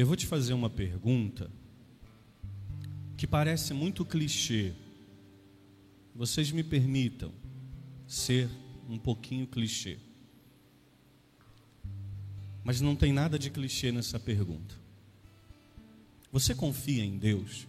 Eu 0.00 0.06
vou 0.06 0.16
te 0.16 0.26
fazer 0.26 0.54
uma 0.54 0.70
pergunta 0.70 1.50
que 3.18 3.26
parece 3.26 3.74
muito 3.74 4.02
clichê. 4.02 4.72
Vocês 6.14 6.50
me 6.50 6.64
permitam 6.64 7.30
ser 8.08 8.48
um 8.88 8.96
pouquinho 8.96 9.46
clichê. 9.46 9.98
Mas 12.64 12.80
não 12.80 12.96
tem 12.96 13.12
nada 13.12 13.38
de 13.38 13.50
clichê 13.50 13.92
nessa 13.92 14.18
pergunta. 14.18 14.74
Você 16.32 16.54
confia 16.54 17.04
em 17.04 17.18
Deus? 17.18 17.68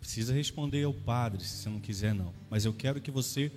Precisa 0.00 0.34
responder 0.34 0.82
ao 0.82 0.92
padre, 0.92 1.44
se 1.44 1.58
você 1.58 1.68
não 1.68 1.78
quiser, 1.78 2.12
não. 2.12 2.34
Mas 2.50 2.64
eu 2.64 2.72
quero 2.74 3.00
que 3.00 3.12
você 3.12 3.52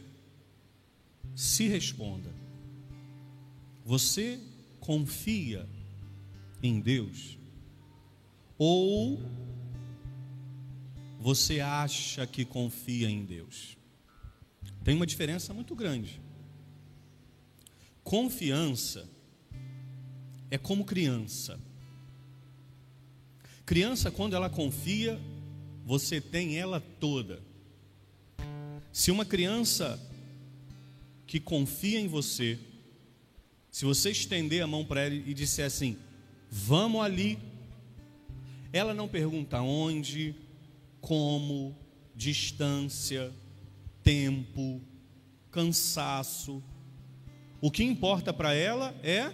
se 1.35 1.67
responda. 1.67 2.29
Você 3.83 4.39
confia 4.79 5.67
em 6.61 6.79
Deus? 6.79 7.37
Ou 8.57 9.21
você 11.19 11.59
acha 11.59 12.25
que 12.25 12.45
confia 12.45 13.09
em 13.09 13.25
Deus? 13.25 13.77
Tem 14.83 14.95
uma 14.95 15.05
diferença 15.05 15.53
muito 15.53 15.75
grande. 15.75 16.21
Confiança 18.03 19.07
é 20.49 20.57
como 20.57 20.85
criança. 20.85 21.59
Criança, 23.65 24.09
quando 24.09 24.35
ela 24.35 24.49
confia, 24.49 25.19
você 25.85 26.21
tem 26.21 26.57
ela 26.57 26.79
toda. 26.79 27.41
Se 28.93 29.11
uma 29.11 29.25
criança 29.25 29.99
que 31.25 31.39
confia 31.39 31.99
em 31.99 32.07
você, 32.07 32.57
se 33.69 33.83
você 33.83 34.11
estender 34.11 34.63
a 34.63 34.67
mão 34.67 34.85
para 34.85 35.01
ela 35.01 35.13
e 35.13 35.33
disser 35.33 35.65
assim: 35.65 35.97
vamos 36.49 37.01
ali, 37.01 37.37
ela 38.71 38.93
não 38.93 39.07
pergunta 39.07 39.61
onde, 39.61 40.35
como, 41.01 41.75
distância, 42.15 43.31
tempo, 44.03 44.81
cansaço, 45.51 46.63
o 47.59 47.71
que 47.71 47.83
importa 47.83 48.31
para 48.31 48.53
ela 48.53 48.95
é 49.03 49.33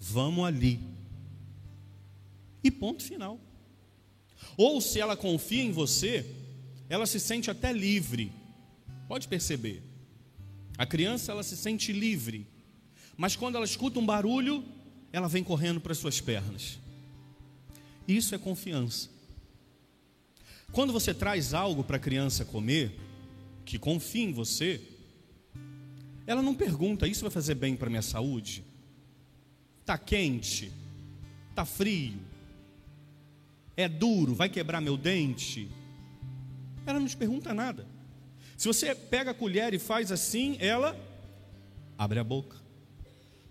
vamos 0.00 0.44
ali. 0.44 0.80
E 2.62 2.70
ponto 2.70 3.02
final. 3.02 3.38
Ou 4.56 4.80
se 4.80 5.00
ela 5.00 5.16
confia 5.16 5.62
em 5.62 5.70
você, 5.70 6.24
ela 6.88 7.06
se 7.06 7.20
sente 7.20 7.50
até 7.50 7.72
livre. 7.72 8.32
Pode 9.06 9.28
perceber. 9.28 9.82
A 10.78 10.86
criança 10.86 11.32
ela 11.32 11.42
se 11.42 11.56
sente 11.56 11.92
livre. 11.92 12.46
Mas 13.16 13.36
quando 13.36 13.56
ela 13.56 13.64
escuta 13.64 13.98
um 13.98 14.06
barulho, 14.06 14.64
ela 15.16 15.28
vem 15.28 15.42
correndo 15.42 15.80
para 15.80 15.94
suas 15.94 16.20
pernas. 16.20 16.78
Isso 18.06 18.34
é 18.34 18.38
confiança. 18.38 19.08
Quando 20.72 20.92
você 20.92 21.14
traz 21.14 21.54
algo 21.54 21.82
para 21.82 21.96
a 21.96 21.98
criança 21.98 22.44
comer, 22.44 22.94
que 23.64 23.78
confia 23.78 24.24
em 24.24 24.32
você, 24.34 24.78
ela 26.26 26.42
não 26.42 26.54
pergunta: 26.54 27.08
Isso 27.08 27.22
vai 27.22 27.30
fazer 27.30 27.54
bem 27.54 27.74
para 27.74 27.88
minha 27.88 28.02
saúde? 28.02 28.62
Está 29.80 29.96
quente? 29.96 30.70
Está 31.48 31.64
frio? 31.64 32.20
É 33.74 33.88
duro? 33.88 34.34
Vai 34.34 34.50
quebrar 34.50 34.82
meu 34.82 34.98
dente? 34.98 35.66
Ela 36.84 37.00
não 37.00 37.06
te 37.06 37.16
pergunta 37.16 37.54
nada. 37.54 37.86
Se 38.54 38.68
você 38.68 38.94
pega 38.94 39.30
a 39.30 39.34
colher 39.34 39.72
e 39.72 39.78
faz 39.78 40.12
assim, 40.12 40.58
ela 40.60 40.94
abre 41.96 42.18
a 42.18 42.24
boca. 42.24 42.58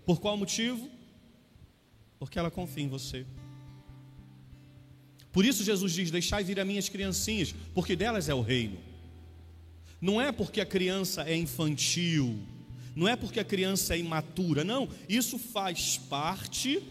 Por 0.04 0.20
qual 0.20 0.36
motivo? 0.36 0.94
Porque 2.18 2.38
ela 2.38 2.50
confia 2.50 2.84
em 2.84 2.88
você. 2.88 3.26
Por 5.32 5.44
isso 5.44 5.62
Jesus 5.62 5.92
diz: 5.92 6.10
Deixai 6.10 6.42
vir 6.42 6.58
a 6.58 6.64
minhas 6.64 6.88
criancinhas, 6.88 7.54
porque 7.74 7.94
delas 7.94 8.28
é 8.28 8.34
o 8.34 8.40
reino. 8.40 8.78
Não 10.00 10.20
é 10.20 10.32
porque 10.32 10.60
a 10.60 10.66
criança 10.66 11.22
é 11.22 11.36
infantil, 11.36 12.38
não 12.94 13.06
é 13.06 13.16
porque 13.16 13.40
a 13.40 13.44
criança 13.44 13.94
é 13.94 13.98
imatura, 13.98 14.64
não. 14.64 14.88
Isso 15.08 15.38
faz 15.38 15.98
parte 15.98 16.82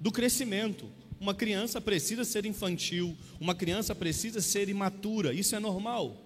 do 0.00 0.12
crescimento. 0.12 0.86
Uma 1.20 1.34
criança 1.34 1.80
precisa 1.80 2.24
ser 2.24 2.46
infantil, 2.46 3.16
uma 3.38 3.54
criança 3.54 3.94
precisa 3.94 4.40
ser 4.40 4.68
imatura, 4.68 5.34
isso 5.34 5.54
é 5.54 5.58
normal. 5.60 6.16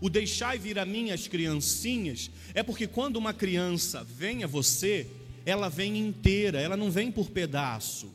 O 0.00 0.08
deixai 0.08 0.58
vir 0.58 0.78
a 0.78 0.84
mim 0.84 1.10
as 1.10 1.28
criancinhas 1.28 2.30
é 2.54 2.62
porque 2.62 2.86
quando 2.86 3.16
uma 3.16 3.32
criança 3.32 4.02
vem 4.04 4.42
a 4.42 4.46
você, 4.46 5.06
ela 5.48 5.70
vem 5.70 5.96
inteira, 5.96 6.60
ela 6.60 6.76
não 6.76 6.90
vem 6.90 7.10
por 7.10 7.30
pedaço. 7.30 8.10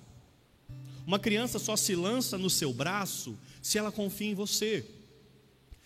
Uma 1.05 1.17
criança 1.17 1.57
só 1.57 1.75
se 1.75 1.95
lança 1.95 2.38
no 2.38 2.47
seu 2.47 2.71
braço 2.71 3.35
se 3.59 3.79
ela 3.79 3.91
confia 3.91 4.29
em 4.29 4.35
você. 4.35 4.85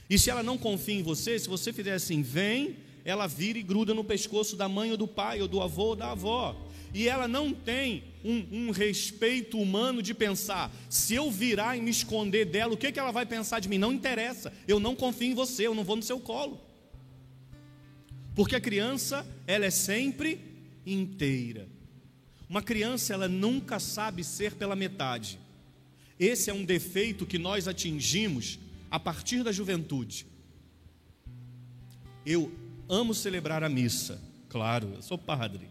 E 0.09 0.19
se 0.19 0.29
ela 0.29 0.43
não 0.43 0.57
confia 0.57 0.95
em 0.95 1.03
você, 1.03 1.39
se 1.39 1.47
você 1.47 1.71
fizer 1.71 1.93
assim, 1.93 2.21
vem, 2.21 2.75
ela 3.05 3.27
vira 3.27 3.57
e 3.57 3.63
gruda 3.63 3.93
no 3.93 4.03
pescoço 4.03 4.57
da 4.57 4.67
mãe 4.67 4.91
ou 4.91 4.97
do 4.97 5.07
pai, 5.07 5.41
ou 5.41 5.47
do 5.47 5.61
avô 5.61 5.83
ou 5.83 5.95
da 5.95 6.11
avó. 6.11 6.53
E 6.93 7.07
ela 7.07 7.29
não 7.29 7.53
tem 7.53 8.03
um, 8.25 8.45
um, 8.51 8.71
respeito 8.71 9.57
humano 9.57 10.01
de 10.01 10.13
pensar, 10.13 10.69
se 10.89 11.15
eu 11.15 11.31
virar 11.31 11.77
e 11.77 11.81
me 11.81 11.91
esconder 11.91 12.43
dela, 12.43 12.73
o 12.73 12.77
que, 12.77 12.91
que 12.91 12.99
ela 12.99 13.11
vai 13.11 13.25
pensar 13.25 13.61
de 13.61 13.69
mim? 13.69 13.77
Não 13.77 13.93
interessa, 13.93 14.51
eu 14.67 14.81
não 14.81 14.95
confio 14.95 15.31
em 15.31 15.33
você, 15.33 15.65
eu 15.65 15.73
não 15.73 15.85
vou 15.85 15.95
no 15.95 16.03
seu 16.03 16.19
colo. 16.19 16.59
Porque 18.35 18.55
a 18.55 18.61
criança, 18.61 19.25
ela 19.47 19.65
é 19.65 19.69
sempre 19.69 20.46
inteira. 20.87 21.67
Uma 22.49 22.61
criança, 22.61 23.13
ela 23.13 23.27
nunca 23.27 23.79
sabe 23.79 24.23
ser 24.23 24.53
pela 24.55 24.75
metade. 24.75 25.37
Esse 26.19 26.49
é 26.49 26.53
um 26.53 26.63
defeito 26.63 27.25
que 27.25 27.37
nós 27.37 27.67
atingimos 27.67 28.57
a 28.89 28.99
partir 28.99 29.43
da 29.43 29.51
juventude. 29.51 30.25
Eu 32.25 32.51
amo 32.89 33.13
celebrar 33.13 33.63
a 33.63 33.69
missa, 33.69 34.21
claro, 34.49 34.93
eu 34.95 35.01
sou 35.01 35.17
padre. 35.17 35.67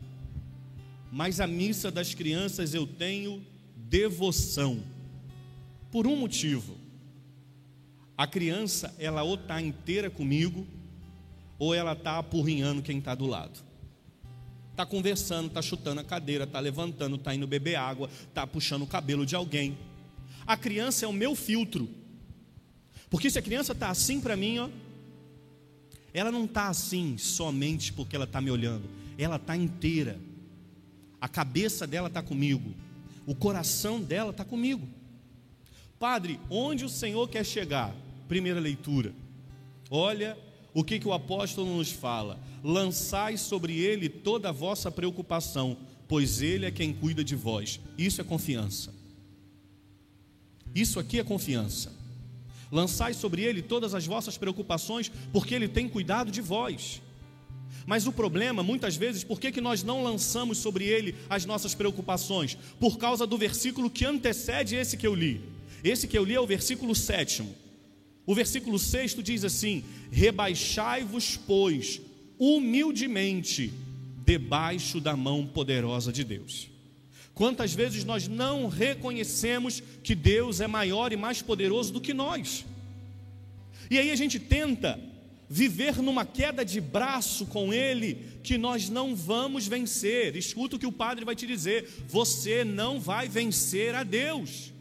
Mas 1.10 1.41
a 1.41 1.47
missa 1.47 1.91
das 1.91 2.15
crianças 2.15 2.75
eu 2.75 2.87
tenho 2.87 3.44
devoção. 3.75 4.82
Por 5.91 6.06
um 6.06 6.16
motivo. 6.16 6.76
A 8.19 8.26
criança, 8.26 8.94
ela 8.99 9.22
ou 9.22 9.34
está 9.34 9.60
inteira 9.60 10.10
comigo, 10.10 10.66
ou 11.59 11.75
ela 11.75 11.93
está 11.93 12.19
apurrinhando 12.19 12.82
quem 12.82 12.99
está 12.99 13.15
do 13.15 13.26
lado. 13.26 13.66
Está 14.76 14.84
conversando, 14.84 15.47
está 15.47 15.62
chutando 15.62 16.03
a 16.03 16.04
cadeira, 16.04 16.44
está 16.44 16.60
levantando, 16.60 17.16
está 17.16 17.34
indo 17.34 17.47
beber 17.47 17.76
água, 17.76 18.10
está 18.28 18.47
puxando 18.47 18.82
o 18.82 18.87
cabelo 18.87 19.25
de 19.25 19.34
alguém. 19.34 19.78
A 20.47 20.54
criança 20.54 21.06
é 21.06 21.09
o 21.09 21.14
meu 21.14 21.34
filtro. 21.34 21.88
Porque 23.09 23.31
se 23.31 23.38
a 23.38 23.42
criança 23.42 23.72
está 23.72 23.88
assim 23.88 24.20
para 24.20 24.37
mim, 24.37 24.59
ó, 24.59 24.69
ela 26.12 26.31
não 26.31 26.44
está 26.44 26.69
assim 26.69 27.16
somente 27.16 27.91
porque 27.91 28.14
ela 28.14 28.26
está 28.26 28.38
me 28.38 28.50
olhando, 28.50 28.87
ela 29.16 29.37
está 29.37 29.56
inteira. 29.56 30.20
A 31.19 31.26
cabeça 31.26 31.87
dela 31.87 32.08
está 32.08 32.20
comigo, 32.20 32.75
o 33.25 33.34
coração 33.34 33.98
dela 33.98 34.31
está 34.31 34.44
comigo. 34.44 34.87
Padre, 35.98 36.38
onde 36.50 36.84
o 36.84 36.91
Senhor 36.91 37.26
quer 37.31 37.47
chegar? 37.47 37.97
Primeira 38.28 38.60
leitura. 38.60 39.14
Olha 39.88 40.37
o 40.76 40.84
que, 40.84 40.98
que 40.98 41.09
o 41.09 41.14
apóstolo 41.14 41.75
nos 41.75 41.91
fala: 41.91 42.38
lançai 42.62 43.38
sobre 43.38 43.78
ele 43.78 44.10
toda 44.10 44.50
a 44.50 44.53
vossa 44.53 44.91
preocupação, 44.91 45.75
pois 46.06 46.42
ele 46.42 46.66
é 46.66 46.70
quem 46.70 46.92
cuida 46.92 47.25
de 47.25 47.34
vós. 47.34 47.81
Isso 47.97 48.20
é 48.20 48.25
confiança. 48.25 48.92
Isso 50.75 51.00
aqui 51.00 51.19
é 51.19 51.25
confiança. 51.25 51.94
Lançai 52.70 53.14
sobre 53.14 53.41
ele 53.41 53.62
todas 53.62 53.94
as 53.94 54.04
vossas 54.04 54.37
preocupações, 54.37 55.10
porque 55.32 55.54
ele 55.54 55.66
tem 55.66 55.88
cuidado 55.88 56.31
de 56.31 56.42
vós. 56.42 57.00
Mas 57.87 58.06
o 58.06 58.12
problema, 58.12 58.62
muitas 58.62 58.97
vezes, 58.97 59.25
por 59.25 59.41
que, 59.41 59.50
que 59.50 59.62
nós 59.62 59.82
não 59.82 60.04
lançamos 60.04 60.58
sobre 60.58 60.84
ele 60.84 61.14
as 61.31 61.47
nossas 61.47 61.75
preocupações? 61.75 62.58
Por 62.79 62.99
causa 62.99 63.26
do 63.26 63.38
versículo 63.38 63.88
que 63.88 64.05
antecede 64.05 64.76
esse 64.76 64.99
que 64.99 65.06
eu 65.06 65.14
li. 65.14 65.40
Esse 65.82 66.06
que 66.06 66.19
eu 66.19 66.25
li 66.25 66.34
é 66.34 66.40
o 66.40 66.46
versículo 66.46 66.94
sétimo. 66.94 67.55
O 68.26 68.34
versículo 68.34 68.78
sexto 68.78 69.23
diz 69.23 69.44
assim: 69.44 69.84
Rebaixai-vos, 70.11 71.38
pois, 71.46 72.00
humildemente, 72.38 73.73
debaixo 74.25 75.00
da 75.00 75.17
mão 75.17 75.46
poderosa 75.46 76.12
de 76.12 76.25
Deus. 76.25 76.69
Quantas 77.32 77.73
vezes 77.73 78.02
nós 78.02 78.26
não 78.26 78.67
reconhecemos 78.67 79.82
que 80.02 80.14
Deus 80.14 80.61
é 80.61 80.67
maior 80.67 81.12
e 81.12 81.17
mais 81.17 81.40
poderoso 81.40 81.93
do 81.93 82.00
que 82.00 82.12
nós? 82.12 82.64
E 83.90 83.99
aí 83.99 84.11
a 84.11 84.17
gente 84.17 84.38
tenta 84.38 84.99
viver 85.49 86.02
numa 86.02 86.25
queda 86.25 86.64
de 86.64 86.81
braço 86.81 87.46
com 87.46 87.72
Ele, 87.72 88.40
que 88.43 88.58
nós 88.58 88.88
não 88.88 89.14
vamos 89.14 89.69
vencer. 89.69 90.34
Escuta 90.34 90.76
o 90.76 90.79
que 90.79 90.87
o 90.87 90.93
Padre 90.93 91.25
vai 91.25 91.37
te 91.37 91.46
dizer: 91.46 91.88
você 92.08 92.64
não 92.64 92.99
vai 92.99 93.29
vencer 93.29 93.94
a 93.94 94.02
Deus. 94.02 94.72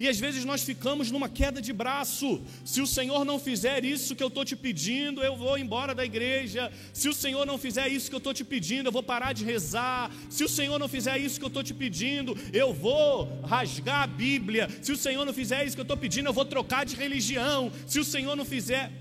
E 0.00 0.06
às 0.06 0.18
vezes 0.18 0.44
nós 0.44 0.62
ficamos 0.62 1.10
numa 1.10 1.28
queda 1.28 1.60
de 1.60 1.72
braço. 1.72 2.40
Se 2.64 2.80
o 2.80 2.86
Senhor 2.86 3.24
não 3.24 3.38
fizer 3.38 3.84
isso 3.84 4.14
que 4.14 4.22
eu 4.22 4.28
estou 4.28 4.44
te 4.44 4.54
pedindo, 4.54 5.24
eu 5.24 5.36
vou 5.36 5.58
embora 5.58 5.92
da 5.92 6.04
igreja. 6.04 6.70
Se 6.92 7.08
o 7.08 7.12
Senhor 7.12 7.44
não 7.44 7.58
fizer 7.58 7.88
isso 7.88 8.08
que 8.08 8.14
eu 8.14 8.18
estou 8.18 8.32
te 8.32 8.44
pedindo, 8.44 8.86
eu 8.86 8.92
vou 8.92 9.02
parar 9.02 9.32
de 9.32 9.44
rezar. 9.44 10.10
Se 10.30 10.44
o 10.44 10.48
Senhor 10.48 10.78
não 10.78 10.88
fizer 10.88 11.18
isso 11.18 11.38
que 11.38 11.44
eu 11.44 11.48
estou 11.48 11.64
te 11.64 11.74
pedindo, 11.74 12.38
eu 12.52 12.72
vou 12.72 13.40
rasgar 13.42 14.02
a 14.02 14.06
Bíblia. 14.06 14.68
Se 14.80 14.92
o 14.92 14.96
Senhor 14.96 15.24
não 15.24 15.32
fizer 15.32 15.64
isso 15.64 15.74
que 15.74 15.80
eu 15.80 15.90
estou 15.90 15.96
pedindo, 15.96 16.28
eu 16.28 16.32
vou 16.32 16.44
trocar 16.44 16.86
de 16.86 16.94
religião. 16.94 17.72
Se 17.84 17.98
o 17.98 18.04
Senhor 18.04 18.36
não 18.36 18.44
fizer. 18.44 18.92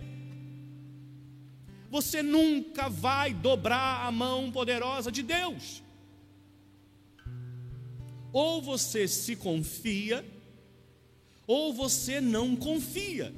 Você 1.92 2.24
nunca 2.24 2.90
vai 2.90 3.36
dobrar 3.36 4.08
a 4.08 4.12
mão 4.12 4.52
poderosa 4.52 5.12
de 5.12 5.22
Deus. 5.22 5.84
Ou 8.34 8.64
você 8.64 9.08
se 9.08 9.36
confia 9.36 10.26
ou 11.48 11.74
você 11.74 12.20
não 12.20 12.56
confia. 12.56 13.34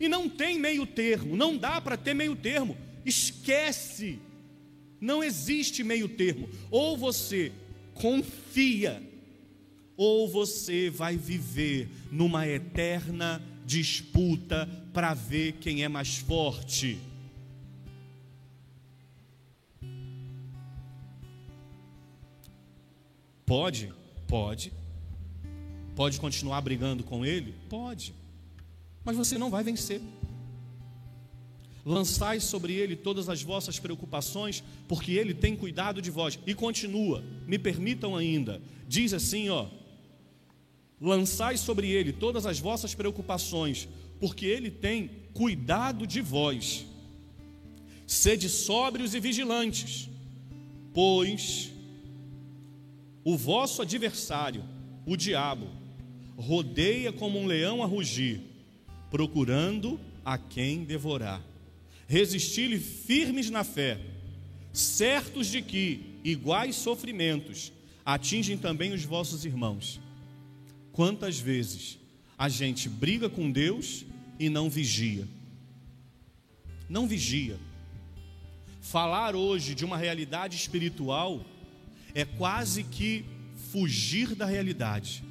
E 0.00 0.08
não 0.08 0.28
tem 0.28 0.58
meio 0.58 0.84
termo, 0.84 1.36
não 1.36 1.56
dá 1.56 1.80
para 1.80 1.96
ter 1.96 2.12
meio 2.12 2.34
termo. 2.34 2.76
Esquece. 3.06 4.18
Não 5.00 5.22
existe 5.22 5.84
meio 5.84 6.08
termo. 6.08 6.48
Ou 6.70 6.96
você 6.96 7.52
confia, 7.94 9.00
ou 9.96 10.28
você 10.28 10.90
vai 10.90 11.16
viver 11.16 11.88
numa 12.10 12.48
eterna 12.48 13.40
disputa 13.64 14.68
para 14.92 15.14
ver 15.14 15.52
quem 15.60 15.84
é 15.84 15.88
mais 15.88 16.16
forte. 16.16 16.98
Pode? 23.46 23.92
Pode 24.26 24.83
Pode 25.94 26.18
continuar 26.18 26.60
brigando 26.60 27.04
com 27.04 27.24
ele? 27.24 27.54
Pode. 27.68 28.14
Mas 29.04 29.16
você 29.16 29.38
não 29.38 29.50
vai 29.50 29.62
vencer. 29.62 30.00
Lançai 31.84 32.40
sobre 32.40 32.72
ele 32.72 32.96
todas 32.96 33.28
as 33.28 33.42
vossas 33.42 33.78
preocupações, 33.78 34.64
porque 34.88 35.12
ele 35.12 35.34
tem 35.34 35.54
cuidado 35.54 36.00
de 36.00 36.10
vós. 36.10 36.38
E 36.46 36.54
continua, 36.54 37.22
me 37.46 37.58
permitam 37.58 38.16
ainda. 38.16 38.60
Diz 38.88 39.12
assim, 39.12 39.50
ó: 39.50 39.68
Lançai 41.00 41.58
sobre 41.58 41.90
ele 41.90 42.12
todas 42.12 42.46
as 42.46 42.58
vossas 42.58 42.94
preocupações, 42.94 43.86
porque 44.18 44.46
ele 44.46 44.70
tem 44.70 45.10
cuidado 45.34 46.06
de 46.06 46.22
vós. 46.22 46.86
Sede 48.06 48.48
sóbrios 48.48 49.14
e 49.14 49.20
vigilantes, 49.20 50.08
pois 50.94 51.70
o 53.22 53.36
vosso 53.36 53.82
adversário, 53.82 54.64
o 55.06 55.16
diabo, 55.16 55.66
rodeia 56.36 57.12
como 57.12 57.38
um 57.38 57.46
leão 57.46 57.82
a 57.82 57.86
rugir, 57.86 58.40
procurando 59.10 59.98
a 60.24 60.38
quem 60.38 60.84
devorar. 60.84 61.42
Resisti-lhe 62.06 62.78
firmes 62.78 63.50
na 63.50 63.64
fé, 63.64 64.00
certos 64.72 65.46
de 65.46 65.62
que 65.62 66.18
iguais 66.24 66.76
sofrimentos 66.76 67.72
atingem 68.04 68.58
também 68.58 68.92
os 68.92 69.04
vossos 69.04 69.44
irmãos. 69.44 70.00
Quantas 70.92 71.38
vezes 71.38 71.98
a 72.36 72.48
gente 72.48 72.88
briga 72.88 73.28
com 73.28 73.50
Deus 73.50 74.04
e 74.38 74.48
não 74.48 74.68
vigia? 74.68 75.26
Não 76.88 77.06
vigia. 77.06 77.58
Falar 78.80 79.34
hoje 79.34 79.74
de 79.74 79.84
uma 79.84 79.96
realidade 79.96 80.56
espiritual 80.56 81.44
é 82.14 82.24
quase 82.24 82.84
que 82.84 83.24
fugir 83.72 84.34
da 84.34 84.44
realidade. 84.44 85.24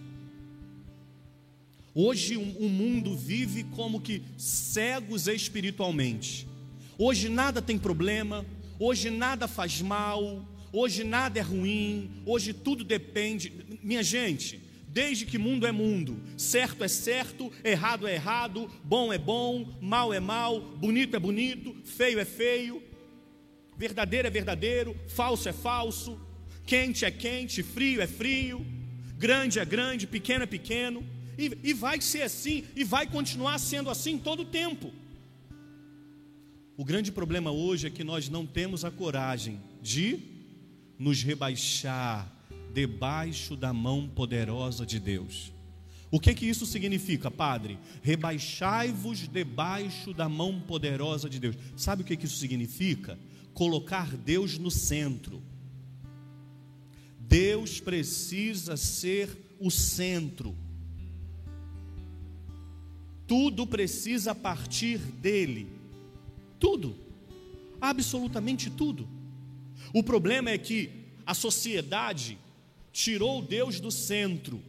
Hoje 1.95 2.37
o 2.37 2.67
mundo 2.67 3.15
vive 3.15 3.65
como 3.65 4.01
que 4.01 4.23
cegos 4.35 5.27
espiritualmente. 5.27 6.47
Hoje 6.97 7.29
nada 7.29 7.61
tem 7.61 7.77
problema, 7.77 8.43
hoje 8.79 9.11
nada 9.11 9.47
faz 9.47 9.79
mal, 9.79 10.43
hoje 10.71 11.03
nada 11.03 11.37
é 11.37 11.41
ruim, 11.43 12.09
hoje 12.25 12.51
tudo 12.51 12.83
depende. 12.83 13.53
Minha 13.83 14.01
gente, 14.01 14.59
desde 14.87 15.23
que 15.23 15.37
mundo 15.37 15.67
é 15.67 15.71
mundo, 15.71 16.19
certo 16.35 16.83
é 16.83 16.87
certo, 16.87 17.51
errado 17.63 18.07
é 18.07 18.15
errado, 18.15 18.67
bom 18.83 19.13
é 19.13 19.19
bom, 19.19 19.77
mal 19.79 20.11
é 20.11 20.19
mal, 20.19 20.61
bonito 20.61 21.15
é 21.15 21.19
bonito, 21.19 21.75
feio 21.85 22.19
é 22.19 22.25
feio, 22.25 22.81
verdadeiro 23.77 24.27
é 24.27 24.31
verdadeiro, 24.31 24.95
falso 25.09 25.47
é 25.47 25.53
falso, 25.53 26.19
quente 26.65 27.05
é 27.05 27.11
quente, 27.11 27.61
frio 27.61 28.01
é 28.01 28.07
frio, 28.07 28.65
grande 29.15 29.59
é 29.59 29.65
grande, 29.65 30.07
pequeno 30.07 30.41
é 30.43 30.47
pequeno. 30.47 31.12
E, 31.37 31.57
e 31.63 31.73
vai 31.73 31.99
ser 32.01 32.23
assim, 32.23 32.63
e 32.75 32.83
vai 32.83 33.07
continuar 33.07 33.57
sendo 33.59 33.89
assim 33.89 34.17
todo 34.17 34.41
o 34.41 34.45
tempo. 34.45 34.91
O 36.75 36.83
grande 36.83 37.11
problema 37.11 37.51
hoje 37.51 37.87
é 37.87 37.89
que 37.89 38.03
nós 38.03 38.29
não 38.29 38.45
temos 38.45 38.83
a 38.83 38.91
coragem 38.91 39.61
de 39.81 40.19
nos 40.97 41.21
rebaixar 41.21 42.31
debaixo 42.73 43.55
da 43.55 43.71
mão 43.71 44.07
poderosa 44.07 44.85
de 44.85 44.99
Deus. 44.99 45.51
O 46.09 46.19
que 46.19 46.33
que 46.33 46.45
isso 46.45 46.65
significa, 46.65 47.31
Padre? 47.31 47.79
Rebaixai-vos 48.01 49.27
debaixo 49.27 50.13
da 50.13 50.29
mão 50.29 50.59
poderosa 50.61 51.29
de 51.29 51.39
Deus. 51.39 51.55
Sabe 51.75 52.03
o 52.03 52.05
que 52.05 52.15
que 52.15 52.25
isso 52.25 52.37
significa? 52.37 53.17
Colocar 53.53 54.15
Deus 54.15 54.57
no 54.57 54.69
centro. 54.69 55.41
Deus 57.19 57.79
precisa 57.79 58.77
ser 58.77 59.55
o 59.59 59.71
centro. 59.71 60.55
Tudo 63.27 63.65
precisa 63.65 64.35
partir 64.35 64.97
dele. 64.97 65.67
Tudo. 66.59 66.95
Absolutamente 67.79 68.69
tudo. 68.69 69.07
O 69.93 70.03
problema 70.03 70.49
é 70.49 70.57
que 70.57 70.89
a 71.25 71.33
sociedade 71.33 72.37
tirou 72.91 73.41
Deus 73.41 73.79
do 73.79 73.91
centro 73.91 74.61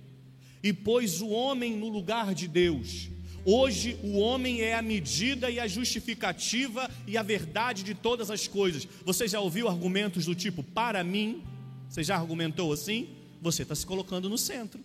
e 0.62 0.72
pôs 0.72 1.20
o 1.20 1.28
homem 1.28 1.76
no 1.76 1.88
lugar 1.88 2.34
de 2.34 2.48
Deus. 2.48 3.10
Hoje 3.44 3.98
o 4.02 4.18
homem 4.18 4.62
é 4.62 4.74
a 4.74 4.80
medida 4.80 5.50
e 5.50 5.60
a 5.60 5.66
justificativa 5.66 6.90
e 7.06 7.18
a 7.18 7.22
verdade 7.22 7.82
de 7.82 7.94
todas 7.94 8.30
as 8.30 8.48
coisas. 8.48 8.88
Você 9.04 9.28
já 9.28 9.38
ouviu 9.38 9.68
argumentos 9.68 10.24
do 10.24 10.34
tipo, 10.34 10.62
para 10.62 11.04
mim? 11.04 11.42
Você 11.88 12.02
já 12.02 12.16
argumentou 12.16 12.72
assim? 12.72 13.08
Você 13.42 13.62
está 13.62 13.74
se 13.74 13.84
colocando 13.84 14.30
no 14.30 14.38
centro. 14.38 14.80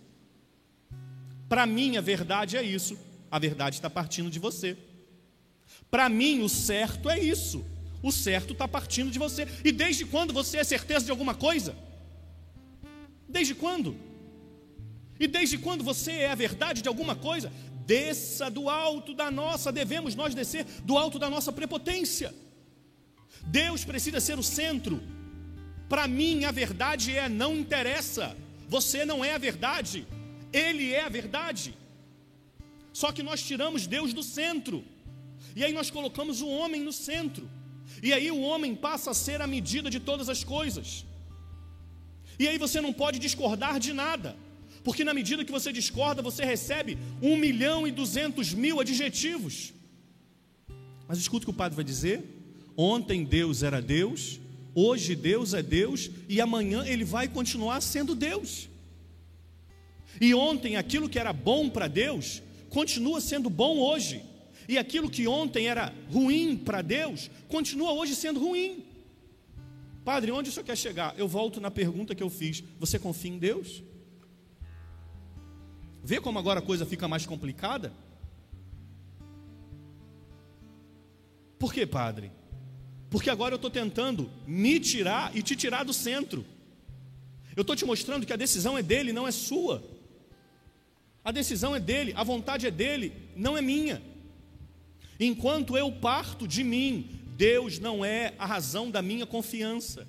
Para 1.48 1.66
mim, 1.66 1.96
a 1.96 2.02
verdade 2.02 2.58
é 2.58 2.62
isso. 2.62 2.98
A 3.30 3.38
verdade 3.38 3.76
está 3.76 3.88
partindo 3.88 4.30
de 4.30 4.38
você. 4.38 4.76
Para 5.90 6.08
mim, 6.08 6.40
o 6.40 6.48
certo 6.48 7.08
é 7.08 7.18
isso. 7.18 7.64
O 8.02 8.10
certo 8.10 8.52
está 8.52 8.66
partindo 8.66 9.10
de 9.10 9.18
você. 9.18 9.46
E 9.64 9.70
desde 9.70 10.04
quando 10.04 10.32
você 10.32 10.58
é 10.58 10.64
certeza 10.64 11.04
de 11.04 11.10
alguma 11.10 11.34
coisa? 11.34 11.76
Desde 13.28 13.54
quando? 13.54 13.96
E 15.18 15.26
desde 15.26 15.58
quando 15.58 15.84
você 15.84 16.12
é 16.12 16.30
a 16.30 16.34
verdade 16.34 16.82
de 16.82 16.88
alguma 16.88 17.14
coisa? 17.14 17.52
Desça 17.86 18.50
do 18.50 18.68
alto 18.70 19.14
da 19.14 19.30
nossa, 19.30 19.70
devemos 19.70 20.14
nós 20.14 20.34
descer 20.34 20.64
do 20.84 20.96
alto 20.96 21.18
da 21.18 21.28
nossa 21.28 21.52
prepotência. 21.52 22.34
Deus 23.46 23.84
precisa 23.84 24.20
ser 24.20 24.38
o 24.38 24.42
centro. 24.42 25.02
Para 25.88 26.08
mim, 26.08 26.44
a 26.44 26.50
verdade 26.50 27.16
é 27.16 27.28
não 27.28 27.56
interessa. 27.56 28.36
Você 28.68 29.04
não 29.04 29.24
é 29.24 29.34
a 29.34 29.38
verdade, 29.38 30.06
Ele 30.52 30.92
é 30.92 31.04
a 31.04 31.08
verdade. 31.08 31.74
Só 32.92 33.12
que 33.12 33.22
nós 33.22 33.42
tiramos 33.42 33.86
Deus 33.86 34.12
do 34.12 34.22
centro. 34.22 34.84
E 35.54 35.64
aí 35.64 35.72
nós 35.72 35.90
colocamos 35.90 36.40
o 36.40 36.48
homem 36.48 36.82
no 36.82 36.92
centro. 36.92 37.48
E 38.02 38.12
aí 38.12 38.30
o 38.30 38.40
homem 38.40 38.74
passa 38.74 39.10
a 39.10 39.14
ser 39.14 39.40
a 39.40 39.46
medida 39.46 39.90
de 39.90 40.00
todas 40.00 40.28
as 40.28 40.44
coisas. 40.44 41.04
E 42.38 42.48
aí 42.48 42.58
você 42.58 42.80
não 42.80 42.92
pode 42.92 43.18
discordar 43.18 43.78
de 43.78 43.92
nada. 43.92 44.36
Porque 44.82 45.04
na 45.04 45.12
medida 45.12 45.44
que 45.44 45.52
você 45.52 45.72
discorda, 45.72 46.22
você 46.22 46.44
recebe 46.44 46.96
um 47.20 47.36
milhão 47.36 47.86
e 47.86 47.90
duzentos 47.90 48.54
mil 48.54 48.80
adjetivos. 48.80 49.74
Mas 51.06 51.18
escuta 51.18 51.44
o 51.44 51.46
que 51.46 51.50
o 51.50 51.56
padre 51.56 51.76
vai 51.76 51.84
dizer. 51.84 52.24
Ontem 52.76 53.24
Deus 53.24 53.62
era 53.62 53.82
Deus, 53.82 54.40
hoje 54.74 55.14
Deus 55.14 55.52
é 55.52 55.62
Deus 55.62 56.10
e 56.28 56.40
amanhã 56.40 56.84
ele 56.86 57.04
vai 57.04 57.28
continuar 57.28 57.80
sendo 57.82 58.14
Deus. 58.14 58.68
E 60.18 60.32
ontem 60.32 60.76
aquilo 60.76 61.08
que 61.08 61.18
era 61.18 61.32
bom 61.32 61.68
para 61.68 61.88
Deus 61.88 62.42
continua 62.70 63.20
sendo 63.20 63.50
bom 63.50 63.78
hoje. 63.78 64.24
E 64.66 64.78
aquilo 64.78 65.10
que 65.10 65.26
ontem 65.26 65.66
era 65.66 65.92
ruim 66.10 66.56
para 66.56 66.80
Deus, 66.80 67.28
continua 67.48 67.92
hoje 67.92 68.14
sendo 68.14 68.40
ruim. 68.40 68.86
Padre, 70.04 70.30
onde 70.30 70.48
o 70.48 70.52
senhor 70.52 70.64
quer 70.64 70.76
chegar? 70.76 71.14
Eu 71.18 71.28
volto 71.28 71.60
na 71.60 71.70
pergunta 71.70 72.14
que 72.14 72.22
eu 72.22 72.30
fiz: 72.30 72.62
você 72.78 72.98
confia 72.98 73.30
em 73.30 73.38
Deus? 73.38 73.82
Vê 76.02 76.20
como 76.20 76.38
agora 76.38 76.60
a 76.60 76.62
coisa 76.62 76.86
fica 76.86 77.06
mais 77.06 77.26
complicada? 77.26 77.92
Por 81.58 81.74
que, 81.74 81.84
padre? 81.84 82.32
Porque 83.10 83.28
agora 83.28 83.52
eu 83.52 83.56
estou 83.56 83.70
tentando 83.70 84.30
me 84.46 84.80
tirar 84.80 85.36
e 85.36 85.42
te 85.42 85.54
tirar 85.54 85.84
do 85.84 85.92
centro. 85.92 86.46
Eu 87.54 87.62
estou 87.62 87.76
te 87.76 87.84
mostrando 87.84 88.24
que 88.24 88.32
a 88.32 88.36
decisão 88.36 88.78
é 88.78 88.82
dele, 88.82 89.12
não 89.12 89.26
é 89.26 89.32
sua. 89.32 89.82
A 91.24 91.30
decisão 91.32 91.74
é 91.74 91.80
dele, 91.80 92.12
a 92.16 92.24
vontade 92.24 92.66
é 92.66 92.70
dele, 92.70 93.12
não 93.36 93.56
é 93.56 93.60
minha. 93.60 94.02
Enquanto 95.18 95.76
eu 95.76 95.92
parto 95.92 96.48
de 96.48 96.64
mim, 96.64 97.10
Deus 97.36 97.78
não 97.78 98.04
é 98.04 98.34
a 98.38 98.46
razão 98.46 98.90
da 98.90 99.02
minha 99.02 99.26
confiança. 99.26 100.08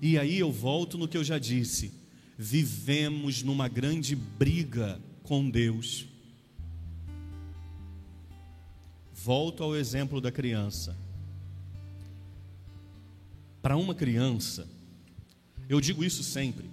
E 0.00 0.18
aí 0.18 0.38
eu 0.38 0.50
volto 0.50 0.96
no 0.96 1.06
que 1.06 1.16
eu 1.16 1.22
já 1.22 1.38
disse: 1.38 1.92
vivemos 2.36 3.42
numa 3.42 3.68
grande 3.68 4.16
briga 4.16 5.00
com 5.22 5.48
Deus. 5.48 6.08
Volto 9.14 9.62
ao 9.62 9.76
exemplo 9.76 10.20
da 10.20 10.32
criança. 10.32 10.96
Para 13.62 13.76
uma 13.76 13.94
criança, 13.94 14.68
eu 15.68 15.80
digo 15.80 16.02
isso 16.02 16.24
sempre: 16.24 16.68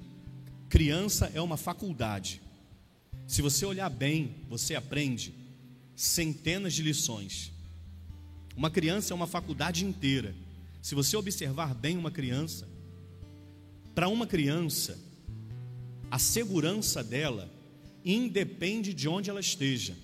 criança 0.68 1.30
é 1.34 1.40
uma 1.40 1.58
faculdade. 1.58 2.42
Se 3.30 3.44
você 3.44 3.64
olhar 3.64 3.92
bem, 3.92 4.38
você 4.50 4.74
aprende 4.74 5.36
centenas 5.96 6.74
de 6.74 6.82
lições. 6.82 7.52
Uma 8.58 8.72
criança 8.72 9.14
é 9.14 9.16
uma 9.16 9.28
faculdade 9.28 9.86
inteira. 9.86 10.34
Se 10.82 10.96
você 10.96 11.16
observar 11.16 11.76
bem 11.76 11.96
uma 11.96 12.10
criança, 12.10 12.68
para 13.94 14.10
uma 14.10 14.26
criança, 14.26 14.98
a 16.10 16.18
segurança 16.18 17.04
dela 17.04 17.48
independe 18.04 18.96
de 18.96 19.08
onde 19.08 19.30
ela 19.30 19.40
esteja. 19.40 19.96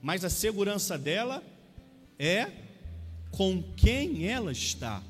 Mas 0.00 0.24
a 0.24 0.30
segurança 0.30 0.96
dela 0.96 1.44
é 2.18 2.50
com 3.30 3.62
quem 3.76 4.26
ela 4.26 4.52
está. 4.52 5.02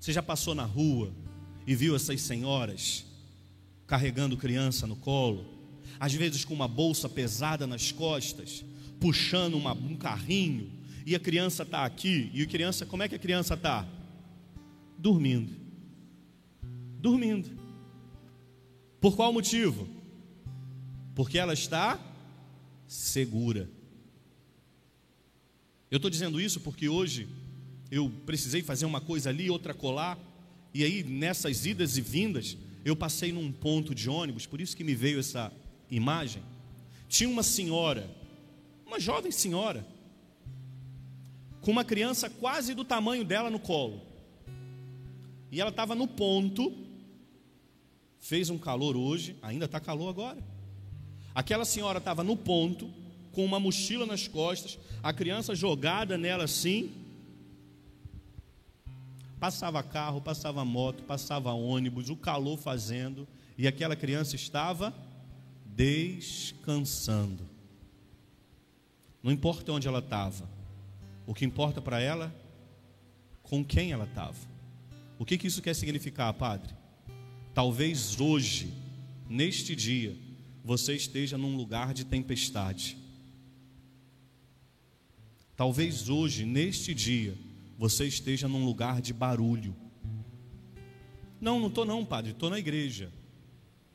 Você 0.00 0.12
já 0.12 0.24
passou 0.24 0.56
na 0.56 0.64
rua 0.64 1.14
e 1.64 1.76
viu 1.76 1.94
essas 1.94 2.20
senhoras 2.20 3.06
carregando 3.86 4.36
criança 4.36 4.86
no 4.86 4.96
colo, 4.96 5.44
às 5.98 6.12
vezes 6.12 6.44
com 6.44 6.54
uma 6.54 6.68
bolsa 6.68 7.08
pesada 7.08 7.66
nas 7.66 7.92
costas, 7.92 8.64
puxando 9.00 9.54
uma, 9.54 9.72
um 9.72 9.96
carrinho, 9.96 10.70
e 11.04 11.14
a 11.14 11.20
criança 11.20 11.62
está 11.62 11.84
aqui, 11.84 12.30
e 12.34 12.42
a 12.42 12.46
criança, 12.46 12.84
como 12.84 13.02
é 13.02 13.08
que 13.08 13.14
a 13.14 13.18
criança 13.18 13.54
está? 13.54 13.86
Dormindo. 14.98 15.52
Dormindo. 16.98 17.48
Por 19.00 19.14
qual 19.14 19.32
motivo? 19.32 19.88
Porque 21.14 21.38
ela 21.38 21.54
está 21.54 22.00
segura. 22.88 23.70
Eu 25.90 25.96
estou 25.96 26.10
dizendo 26.10 26.40
isso 26.40 26.60
porque 26.60 26.88
hoje 26.88 27.28
eu 27.90 28.10
precisei 28.26 28.62
fazer 28.62 28.84
uma 28.84 29.00
coisa 29.00 29.30
ali, 29.30 29.48
outra 29.48 29.72
colar, 29.72 30.18
e 30.74 30.82
aí 30.82 31.04
nessas 31.04 31.64
idas 31.64 31.96
e 31.96 32.00
vindas, 32.00 32.56
eu 32.86 32.94
passei 32.94 33.32
num 33.32 33.50
ponto 33.50 33.92
de 33.92 34.08
ônibus, 34.08 34.46
por 34.46 34.60
isso 34.60 34.76
que 34.76 34.84
me 34.84 34.94
veio 34.94 35.18
essa 35.18 35.52
imagem. 35.90 36.40
Tinha 37.08 37.28
uma 37.28 37.42
senhora, 37.42 38.08
uma 38.86 39.00
jovem 39.00 39.32
senhora, 39.32 39.84
com 41.60 41.72
uma 41.72 41.84
criança 41.84 42.30
quase 42.30 42.74
do 42.74 42.84
tamanho 42.84 43.24
dela 43.24 43.50
no 43.50 43.58
colo. 43.58 44.00
E 45.50 45.60
ela 45.60 45.70
estava 45.70 45.96
no 45.96 46.06
ponto, 46.06 46.72
fez 48.20 48.50
um 48.50 48.58
calor 48.58 48.96
hoje, 48.96 49.34
ainda 49.42 49.64
está 49.64 49.80
calor 49.80 50.08
agora. 50.08 50.38
Aquela 51.34 51.64
senhora 51.64 51.98
estava 51.98 52.22
no 52.22 52.36
ponto, 52.36 52.88
com 53.32 53.44
uma 53.44 53.58
mochila 53.58 54.06
nas 54.06 54.28
costas, 54.28 54.78
a 55.02 55.12
criança 55.12 55.56
jogada 55.56 56.16
nela 56.16 56.44
assim, 56.44 56.92
Passava 59.38 59.82
carro, 59.82 60.20
passava 60.20 60.64
moto, 60.64 61.02
passava 61.02 61.52
ônibus, 61.52 62.08
o 62.08 62.16
calor 62.16 62.56
fazendo, 62.56 63.28
e 63.58 63.66
aquela 63.66 63.94
criança 63.94 64.34
estava 64.36 64.94
descansando. 65.64 67.44
Não 69.22 69.30
importa 69.30 69.72
onde 69.72 69.86
ela 69.86 69.98
estava, 69.98 70.48
o 71.26 71.34
que 71.34 71.44
importa 71.44 71.82
para 71.82 72.00
ela, 72.00 72.34
com 73.42 73.64
quem 73.64 73.92
ela 73.92 74.04
estava. 74.04 74.36
O 75.18 75.24
que, 75.24 75.36
que 75.36 75.46
isso 75.46 75.62
quer 75.62 75.74
significar, 75.74 76.32
Padre? 76.34 76.74
Talvez 77.54 78.20
hoje, 78.20 78.72
neste 79.28 79.74
dia, 79.74 80.16
você 80.64 80.94
esteja 80.94 81.38
num 81.38 81.56
lugar 81.56 81.94
de 81.94 82.04
tempestade. 82.04 82.98
Talvez 85.56 86.08
hoje, 86.08 86.44
neste 86.44 86.92
dia, 86.92 87.36
você 87.78 88.06
esteja 88.06 88.48
num 88.48 88.64
lugar 88.64 89.00
de 89.00 89.12
barulho. 89.12 89.74
Não, 91.40 91.60
não 91.60 91.68
estou 91.68 91.84
não, 91.84 92.04
padre, 92.04 92.32
estou 92.32 92.48
na 92.48 92.58
igreja. 92.58 93.12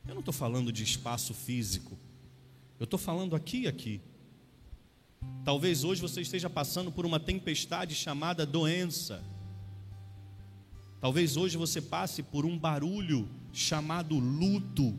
Eu 0.07 0.13
não 0.13 0.19
estou 0.19 0.33
falando 0.33 0.71
de 0.71 0.83
espaço 0.83 1.33
físico. 1.33 1.97
Eu 2.79 2.83
estou 2.83 3.00
falando 3.00 3.35
aqui 3.35 3.61
e 3.61 3.67
aqui. 3.67 4.01
Talvez 5.43 5.83
hoje 5.83 6.01
você 6.01 6.21
esteja 6.21 6.50
passando 6.50 6.91
por 6.91 7.05
uma 7.05 7.19
tempestade 7.19 7.95
chamada 7.95 8.45
doença. 8.45 9.23
Talvez 11.00 11.35
hoje 11.35 11.57
você 11.57 11.81
passe 11.81 12.21
por 12.21 12.45
um 12.45 12.57
barulho 12.57 13.27
chamado 13.51 14.17
luto. 14.19 14.97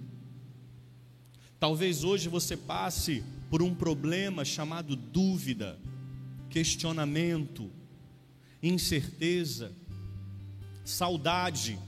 Talvez 1.61 2.03
hoje 2.03 2.29
você 2.29 2.57
passe 2.57 3.23
por 3.49 3.63
um 3.63 3.73
problema 3.73 4.45
chamado 4.45 4.97
dúvida, 4.97 5.79
questionamento 6.51 7.71
incerteza, 8.63 9.73
saudade. 10.85 11.79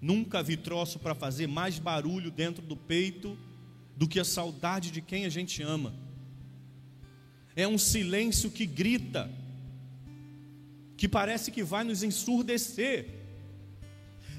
Nunca 0.00 0.42
vi 0.42 0.56
troço 0.56 0.98
para 0.98 1.14
fazer 1.14 1.46
mais 1.46 1.78
barulho 1.78 2.30
dentro 2.30 2.62
do 2.62 2.76
peito 2.76 3.38
do 3.96 4.08
que 4.08 4.18
a 4.18 4.24
saudade 4.24 4.90
de 4.90 5.00
quem 5.00 5.24
a 5.24 5.28
gente 5.28 5.62
ama. 5.62 5.94
É 7.54 7.68
um 7.68 7.78
silêncio 7.78 8.50
que 8.50 8.66
grita, 8.66 9.30
que 10.96 11.08
parece 11.08 11.50
que 11.50 11.62
vai 11.62 11.84
nos 11.84 12.02
ensurdecer. 12.02 13.08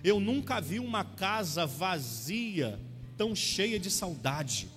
Eu 0.03 0.19
nunca 0.19 0.59
vi 0.59 0.79
uma 0.79 1.05
casa 1.05 1.65
vazia 1.65 2.79
tão 3.15 3.35
cheia 3.35 3.79
de 3.79 3.89
saudade. 3.89 4.67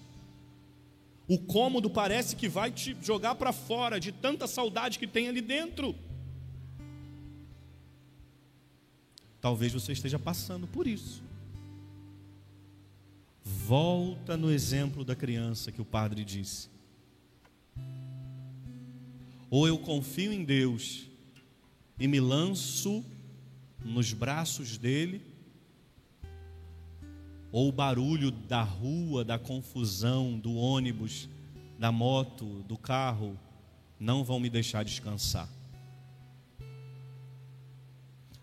O 1.26 1.38
cômodo 1.38 1.90
parece 1.90 2.36
que 2.36 2.48
vai 2.48 2.70
te 2.70 2.96
jogar 3.02 3.34
para 3.34 3.52
fora 3.52 3.98
de 3.98 4.12
tanta 4.12 4.46
saudade 4.46 4.98
que 4.98 5.06
tem 5.06 5.26
ali 5.26 5.40
dentro. 5.40 5.94
Talvez 9.46 9.72
você 9.72 9.92
esteja 9.92 10.18
passando 10.18 10.66
por 10.66 10.88
isso. 10.88 11.22
Volta 13.44 14.36
no 14.36 14.50
exemplo 14.50 15.04
da 15.04 15.14
criança 15.14 15.70
que 15.70 15.80
o 15.80 15.84
padre 15.84 16.24
disse. 16.24 16.68
Ou 19.48 19.68
eu 19.68 19.78
confio 19.78 20.32
em 20.32 20.44
Deus 20.44 21.06
e 21.96 22.08
me 22.08 22.18
lanço 22.18 23.04
nos 23.84 24.12
braços 24.12 24.76
dele, 24.76 25.22
ou 27.52 27.68
o 27.68 27.72
barulho 27.72 28.32
da 28.32 28.64
rua, 28.64 29.24
da 29.24 29.38
confusão, 29.38 30.36
do 30.36 30.56
ônibus, 30.56 31.28
da 31.78 31.92
moto, 31.92 32.64
do 32.64 32.76
carro, 32.76 33.38
não 34.00 34.24
vão 34.24 34.40
me 34.40 34.50
deixar 34.50 34.84
descansar 34.84 35.48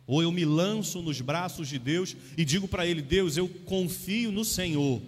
ou 0.05 0.21
eu 0.21 0.31
me 0.31 0.43
lanço 0.43 1.01
nos 1.01 1.21
braços 1.21 1.67
de 1.67 1.79
Deus 1.79 2.15
e 2.37 2.43
digo 2.43 2.67
para 2.67 2.85
Ele: 2.85 3.01
Deus, 3.01 3.37
eu 3.37 3.47
confio 3.47 4.31
no 4.31 4.43
Senhor, 4.43 5.01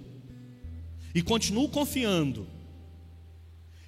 e 1.13 1.21
continuo 1.21 1.69
confiando, 1.69 2.47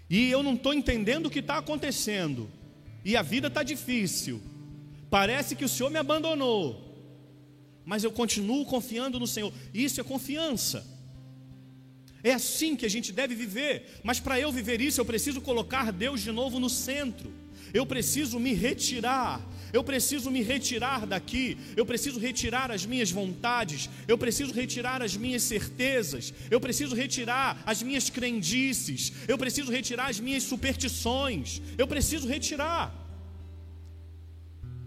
e 0.09 0.29
eu 0.29 0.43
não 0.43 0.55
estou 0.55 0.73
entendendo 0.73 1.27
o 1.27 1.29
que 1.29 1.39
está 1.39 1.57
acontecendo, 1.57 2.49
e 3.03 3.15
a 3.15 3.21
vida 3.21 3.47
está 3.47 3.63
difícil, 3.63 4.41
parece 5.09 5.55
que 5.55 5.65
o 5.65 5.69
Senhor 5.69 5.89
me 5.89 5.97
abandonou, 5.97 6.83
mas 7.85 8.03
eu 8.03 8.11
continuo 8.11 8.65
confiando 8.65 9.19
no 9.19 9.27
Senhor, 9.27 9.53
isso 9.73 10.01
é 10.01 10.03
confiança. 10.03 10.96
É 12.27 12.33
assim 12.33 12.75
que 12.75 12.85
a 12.85 12.89
gente 12.89 13.11
deve 13.13 13.33
viver, 13.43 14.01
mas 14.03 14.19
para 14.19 14.37
eu 14.37 14.51
viver 14.51 14.81
isso, 14.81 14.99
eu 14.99 15.05
preciso 15.05 15.39
colocar 15.39 15.93
Deus 15.93 16.19
de 16.21 16.31
novo 16.31 16.59
no 16.59 16.69
centro. 16.69 17.31
Eu 17.73 17.85
preciso 17.85 18.37
me 18.39 18.53
retirar 18.53 19.41
eu 19.73 19.83
preciso 19.83 20.31
me 20.31 20.41
retirar 20.41 21.05
daqui, 21.05 21.57
eu 21.75 21.85
preciso 21.85 22.19
retirar 22.19 22.71
as 22.71 22.85
minhas 22.85 23.11
vontades, 23.11 23.89
eu 24.07 24.17
preciso 24.17 24.53
retirar 24.53 25.01
as 25.01 25.15
minhas 25.17 25.43
certezas, 25.43 26.33
eu 26.49 26.59
preciso 26.59 26.95
retirar 26.95 27.61
as 27.65 27.83
minhas 27.83 28.09
crendices, 28.09 29.11
eu 29.27 29.37
preciso 29.37 29.71
retirar 29.71 30.09
as 30.09 30.19
minhas 30.19 30.43
superstições, 30.43 31.61
eu 31.77 31.85
preciso 31.85 32.27
retirar. 32.27 32.95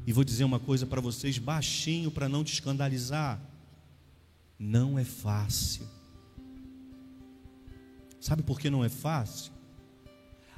E 0.07 0.13
vou 0.13 0.25
dizer 0.25 0.45
uma 0.45 0.59
coisa 0.59 0.87
para 0.87 1.01
vocês 1.01 1.39
baixinho 1.39 2.11
para 2.11 2.29
não 2.29 2.43
te 2.43 2.55
escandalizar. 2.55 3.41
Não 4.59 4.99
é 4.99 5.05
fácil. 5.05 5.87
Sabe 8.21 8.43
por 8.43 8.61
que 8.61 8.69
não 8.69 8.85
é 8.85 8.89
fácil? 8.89 9.53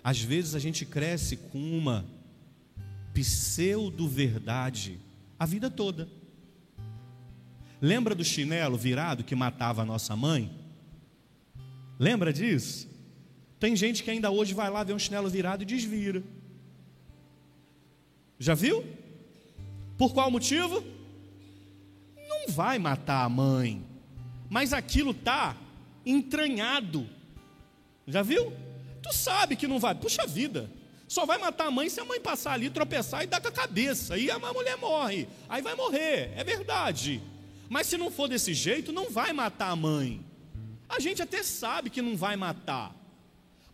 Às 0.03 0.21
vezes 0.21 0.55
a 0.55 0.59
gente 0.59 0.85
cresce 0.85 1.37
com 1.37 1.79
uma 1.79 2.05
pseudo-verdade 3.15 4.99
a 5.39 5.47
vida 5.47 5.71
toda. 5.71 6.09
Lembra 7.81 8.15
do 8.15 8.25
chinelo 8.25 8.77
virado 8.77 9.25
que 9.25 9.35
matava 9.35 9.83
a 9.83 9.85
nossa 9.85 10.15
mãe? 10.17 10.51
Lembra 11.99 12.33
disso? 12.33 12.89
Tem 13.59 13.77
gente 13.77 14.03
que 14.03 14.11
ainda 14.11 14.31
hoje 14.31 14.55
vai 14.55 14.69
lá 14.71 14.83
ver 14.83 14.93
um 14.93 14.99
chinelo 14.99 15.31
virado 15.31 15.63
e 15.63 15.67
desvira. 15.67 16.23
Já 18.39 18.55
viu? 18.55 18.85
Por 19.97 20.13
qual 20.13 20.31
motivo? 20.31 20.83
Não 22.29 22.53
vai 22.53 22.79
matar 22.79 23.25
a 23.25 23.29
mãe, 23.29 23.85
mas 24.51 24.73
aquilo 24.73 25.15
tá 25.15 25.57
entranhado. 26.05 27.09
Já 28.07 28.23
viu? 28.23 28.53
Tu 29.03 29.13
sabe 29.13 29.57
que 29.57 29.67
não 29.67 29.79
vai. 29.79 29.95
Puxa 29.95 30.27
vida. 30.27 30.71
Só 31.09 31.27
vai 31.27 31.39
matar 31.39 31.67
a 31.67 31.71
mãe 31.71 31.89
se 31.89 32.01
a 32.01 32.05
mãe 32.05 32.21
passar 32.21 32.53
ali, 32.53 32.71
tropeçar 32.71 33.23
e 33.23 33.27
dar 33.27 33.41
com 33.41 33.49
a 33.49 33.53
cabeça. 33.53 34.17
E 34.17 34.31
a 34.31 34.39
mulher 34.39 34.77
morre. 34.79 35.29
Aí 35.49 35.61
vai 35.61 35.75
morrer. 35.75 36.33
É 36.37 36.43
verdade. 36.43 37.21
Mas 37.69 37.87
se 37.87 37.97
não 37.97 38.11
for 38.11 38.29
desse 38.29 38.55
jeito, 38.55 38.93
não 38.93 39.11
vai 39.11 39.33
matar 39.33 39.71
a 39.71 39.77
mãe. 39.77 40.25
A 40.89 41.01
gente 41.01 41.23
até 41.23 41.43
sabe 41.43 41.91
que 41.91 42.03
não 42.03 42.17
vai 42.17 42.37
matar. 42.37 42.95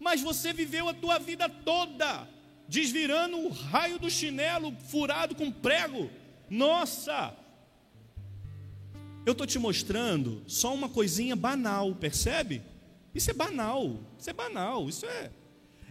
Mas 0.00 0.20
você 0.20 0.52
viveu 0.52 0.88
a 0.88 0.94
tua 0.94 1.18
vida 1.18 1.48
toda 1.48 2.28
desvirando 2.68 3.38
o 3.38 3.48
raio 3.48 3.98
do 3.98 4.10
chinelo 4.10 4.76
furado 4.88 5.34
com 5.34 5.50
prego. 5.50 6.10
Nossa! 6.50 7.34
Eu 9.24 9.32
estou 9.32 9.46
te 9.46 9.58
mostrando 9.58 10.42
só 10.46 10.72
uma 10.74 10.88
coisinha 10.88 11.34
banal, 11.34 11.94
percebe? 11.94 12.62
Isso 13.14 13.30
é 13.30 13.34
banal, 13.34 13.98
isso 14.18 14.30
é 14.30 14.32
banal, 14.32 14.88
isso 14.88 15.06
é, 15.06 15.30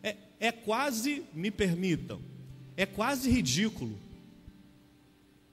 é, 0.03 0.17
é 0.39 0.51
quase, 0.51 1.25
me 1.33 1.51
permitam, 1.51 2.21
é 2.75 2.85
quase 2.85 3.29
ridículo. 3.29 3.97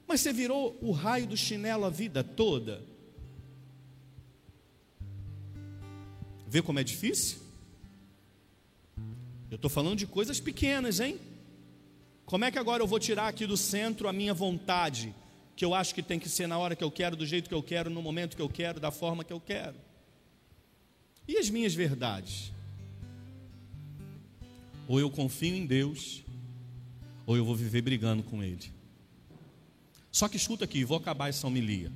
Mas 0.06 0.21
você 0.21 0.33
virou 0.33 0.76
o 0.80 0.92
raio 0.92 1.26
do 1.26 1.37
chinelo 1.37 1.85
a 1.85 1.90
vida 1.90 2.23
toda? 2.23 2.83
Vê 6.47 6.62
como 6.62 6.78
é 6.78 6.85
difícil? 6.85 7.38
Eu 9.50 9.56
estou 9.56 9.71
falando 9.71 9.99
de 9.99 10.06
coisas 10.06 10.38
pequenas, 10.38 11.00
hein? 11.00 11.18
Como 12.25 12.44
é 12.44 12.50
que 12.50 12.59
agora 12.59 12.83
eu 12.83 12.87
vou 12.87 12.99
tirar 12.99 13.28
aqui 13.28 13.47
do 13.47 13.56
centro 13.56 14.09
a 14.09 14.12
minha 14.12 14.35
vontade, 14.35 15.14
que 15.56 15.64
eu 15.64 15.75
acho 15.75 15.94
que 15.94 16.02
tem 16.02 16.18
que 16.18 16.28
ser 16.28 16.47
na 16.47 16.59
hora 16.59 16.75
que 16.75 16.85
eu 16.85 16.90
quero, 16.90 17.16
do 17.16 17.26
jeito 17.26 17.49
que 17.49 17.54
eu 17.54 17.62
quero, 17.62 17.90
no 17.90 18.02
momento 18.02 18.37
que 18.37 18.42
eu 18.42 18.49
quero, 18.49 18.80
da 18.80 18.90
forma 18.90 19.25
que 19.25 19.33
eu 19.33 19.40
quero? 19.40 19.75
E 21.26 21.38
as 21.38 21.49
minhas 21.49 21.75
verdades? 21.75 22.52
Ou 24.87 25.00
eu 25.00 25.11
confio 25.11 25.54
em 25.54 25.66
Deus, 25.66 26.23
ou 27.26 27.37
eu 27.37 27.45
vou 27.45 27.57
viver 27.57 27.81
brigando 27.81 28.23
com 28.23 28.43
Ele. 28.43 28.71
Só 30.12 30.28
que 30.28 30.37
escuta 30.37 30.64
aqui, 30.64 30.85
vou 30.85 30.97
acabar 30.97 31.28
essa 31.28 31.47
homilia. 31.47 31.90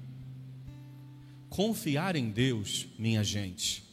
Confiar 1.48 2.16
em 2.16 2.30
Deus, 2.30 2.86
minha 2.98 3.22
gente, 3.22 3.84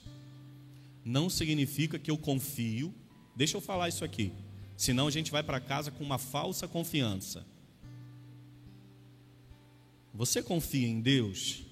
não 1.03 1.29
significa 1.29 1.99
que 1.99 2.09
eu 2.09 2.17
confio. 2.17 2.93
Deixa 3.35 3.57
eu 3.57 3.61
falar 3.61 3.89
isso 3.89 4.03
aqui, 4.03 4.31
senão 4.77 5.07
a 5.07 5.11
gente 5.11 5.29
vai 5.29 5.43
para 5.43 5.59
casa 5.59 5.91
com 5.91 6.03
uma 6.03 6.17
falsa 6.17 6.67
confiança. 6.67 7.45
Você 10.13 10.41
confia 10.41 10.87
em 10.87 11.01
Deus? 11.01 11.63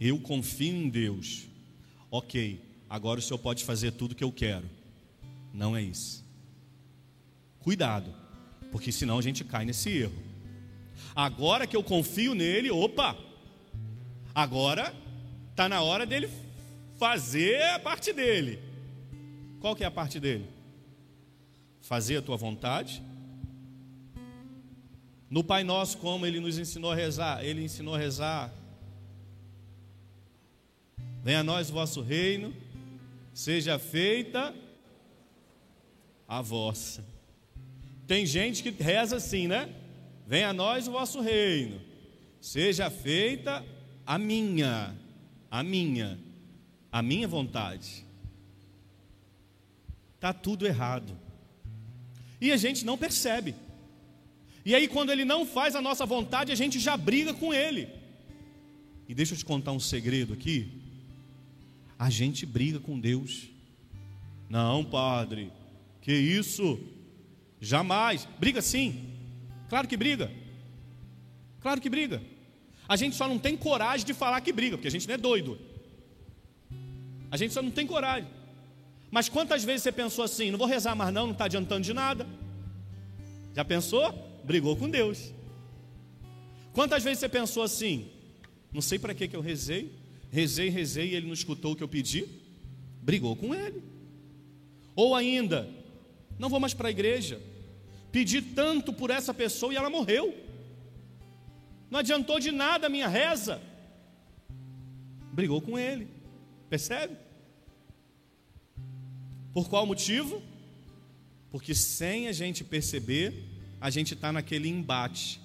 Eu 0.00 0.18
confio 0.18 0.74
em 0.74 0.88
Deus. 0.88 1.46
Ok, 2.10 2.65
agora 2.88 3.18
o 3.18 3.22
Senhor 3.22 3.38
pode 3.38 3.64
fazer 3.64 3.92
tudo 3.92 4.14
que 4.14 4.24
eu 4.24 4.32
quero. 4.32 4.68
Não 5.52 5.76
é 5.76 5.82
isso. 5.82 6.24
Cuidado, 7.60 8.14
porque 8.70 8.92
senão 8.92 9.18
a 9.18 9.22
gente 9.22 9.44
cai 9.44 9.64
nesse 9.64 9.90
erro. 9.90 10.22
Agora 11.14 11.66
que 11.66 11.76
eu 11.76 11.82
confio 11.82 12.34
nele, 12.34 12.70
opa, 12.70 13.16
agora 14.34 14.94
está 15.50 15.68
na 15.68 15.82
hora 15.82 16.04
dele 16.06 16.28
fazer 16.98 17.62
a 17.62 17.78
parte 17.78 18.12
dele. 18.12 18.58
Qual 19.60 19.74
que 19.74 19.82
é 19.82 19.86
a 19.86 19.90
parte 19.90 20.20
dele? 20.20 20.46
Fazer 21.80 22.18
a 22.18 22.22
tua 22.22 22.36
vontade. 22.36 23.02
No 25.28 25.42
Pai 25.42 25.64
Nosso, 25.64 25.98
como 25.98 26.24
ele 26.24 26.38
nos 26.38 26.58
ensinou 26.58 26.92
a 26.92 26.94
rezar, 26.94 27.44
ele 27.44 27.64
ensinou 27.64 27.94
a 27.94 27.98
rezar. 27.98 28.52
Venha 31.22 31.40
a 31.40 31.44
nós 31.44 31.70
o 31.70 31.72
vosso 31.72 32.00
reino, 32.00 32.54
seja 33.36 33.78
feita 33.78 34.54
a 36.26 36.40
vossa. 36.40 37.04
Tem 38.06 38.24
gente 38.24 38.62
que 38.62 38.70
reza 38.70 39.16
assim, 39.16 39.46
né? 39.46 39.68
Venha 40.26 40.48
a 40.48 40.52
nós 40.54 40.88
o 40.88 40.92
vosso 40.92 41.20
reino, 41.20 41.78
seja 42.40 42.88
feita 42.88 43.62
a 44.06 44.18
minha, 44.18 44.96
a 45.50 45.62
minha, 45.62 46.18
a 46.90 47.02
minha 47.02 47.28
vontade. 47.28 48.06
Está 50.14 50.32
tudo 50.32 50.66
errado. 50.66 51.14
E 52.40 52.50
a 52.50 52.56
gente 52.56 52.86
não 52.86 52.96
percebe. 52.96 53.54
E 54.64 54.74
aí, 54.74 54.88
quando 54.88 55.12
ele 55.12 55.26
não 55.26 55.44
faz 55.44 55.76
a 55.76 55.82
nossa 55.82 56.06
vontade, 56.06 56.52
a 56.52 56.56
gente 56.56 56.80
já 56.80 56.96
briga 56.96 57.34
com 57.34 57.52
ele. 57.52 57.86
E 59.06 59.14
deixa 59.14 59.34
eu 59.34 59.38
te 59.38 59.44
contar 59.44 59.72
um 59.72 59.78
segredo 59.78 60.32
aqui 60.32 60.85
a 61.98 62.10
gente 62.10 62.44
briga 62.44 62.78
com 62.78 62.98
Deus. 62.98 63.48
Não, 64.48 64.84
padre, 64.84 65.52
que 66.00 66.12
isso? 66.12 66.78
Jamais. 67.60 68.28
Briga 68.38 68.60
sim. 68.60 69.14
Claro 69.68 69.88
que 69.88 69.96
briga. 69.96 70.30
Claro 71.60 71.80
que 71.80 71.90
briga. 71.90 72.22
A 72.88 72.96
gente 72.96 73.16
só 73.16 73.26
não 73.26 73.38
tem 73.38 73.56
coragem 73.56 74.06
de 74.06 74.14
falar 74.14 74.40
que 74.40 74.52
briga, 74.52 74.76
porque 74.76 74.88
a 74.88 74.90
gente 74.90 75.08
não 75.08 75.14
é 75.14 75.18
doido. 75.18 75.58
A 77.30 77.36
gente 77.36 77.52
só 77.52 77.60
não 77.60 77.70
tem 77.70 77.86
coragem. 77.86 78.28
Mas 79.10 79.28
quantas 79.28 79.64
vezes 79.64 79.82
você 79.82 79.92
pensou 79.92 80.24
assim: 80.24 80.50
não 80.50 80.58
vou 80.58 80.68
rezar 80.68 80.94
mais, 80.94 81.12
não, 81.12 81.26
não 81.26 81.32
está 81.32 81.46
adiantando 81.46 81.82
de 81.82 81.92
nada? 81.92 82.26
Já 83.54 83.64
pensou? 83.64 84.12
Brigou 84.44 84.76
com 84.76 84.88
Deus. 84.88 85.32
Quantas 86.72 87.02
vezes 87.02 87.18
você 87.18 87.28
pensou 87.28 87.62
assim: 87.62 88.08
não 88.72 88.80
sei 88.80 88.98
para 88.98 89.14
que, 89.14 89.26
que 89.26 89.34
eu 89.34 89.40
rezei, 89.40 89.92
Rezei, 90.36 90.68
rezei 90.68 91.12
e 91.12 91.14
ele 91.14 91.28
não 91.28 91.32
escutou 91.32 91.72
o 91.72 91.76
que 91.76 91.82
eu 91.82 91.88
pedi, 91.88 92.28
brigou 93.00 93.34
com 93.34 93.54
ele. 93.54 93.82
Ou 94.94 95.14
ainda, 95.14 95.66
não 96.38 96.50
vou 96.50 96.60
mais 96.60 96.74
para 96.74 96.88
a 96.88 96.90
igreja, 96.90 97.40
pedi 98.12 98.42
tanto 98.42 98.92
por 98.92 99.08
essa 99.08 99.32
pessoa 99.32 99.72
e 99.72 99.76
ela 99.76 99.88
morreu. 99.88 100.36
Não 101.90 102.00
adiantou 102.00 102.38
de 102.38 102.52
nada 102.52 102.86
a 102.86 102.90
minha 102.90 103.08
reza. 103.08 103.62
Brigou 105.32 105.62
com 105.62 105.78
ele, 105.78 106.06
percebe? 106.68 107.16
Por 109.54 109.70
qual 109.70 109.86
motivo? 109.86 110.42
Porque 111.50 111.74
sem 111.74 112.28
a 112.28 112.32
gente 112.32 112.62
perceber, 112.62 113.42
a 113.80 113.88
gente 113.88 114.12
está 114.12 114.30
naquele 114.30 114.68
embate 114.68 115.40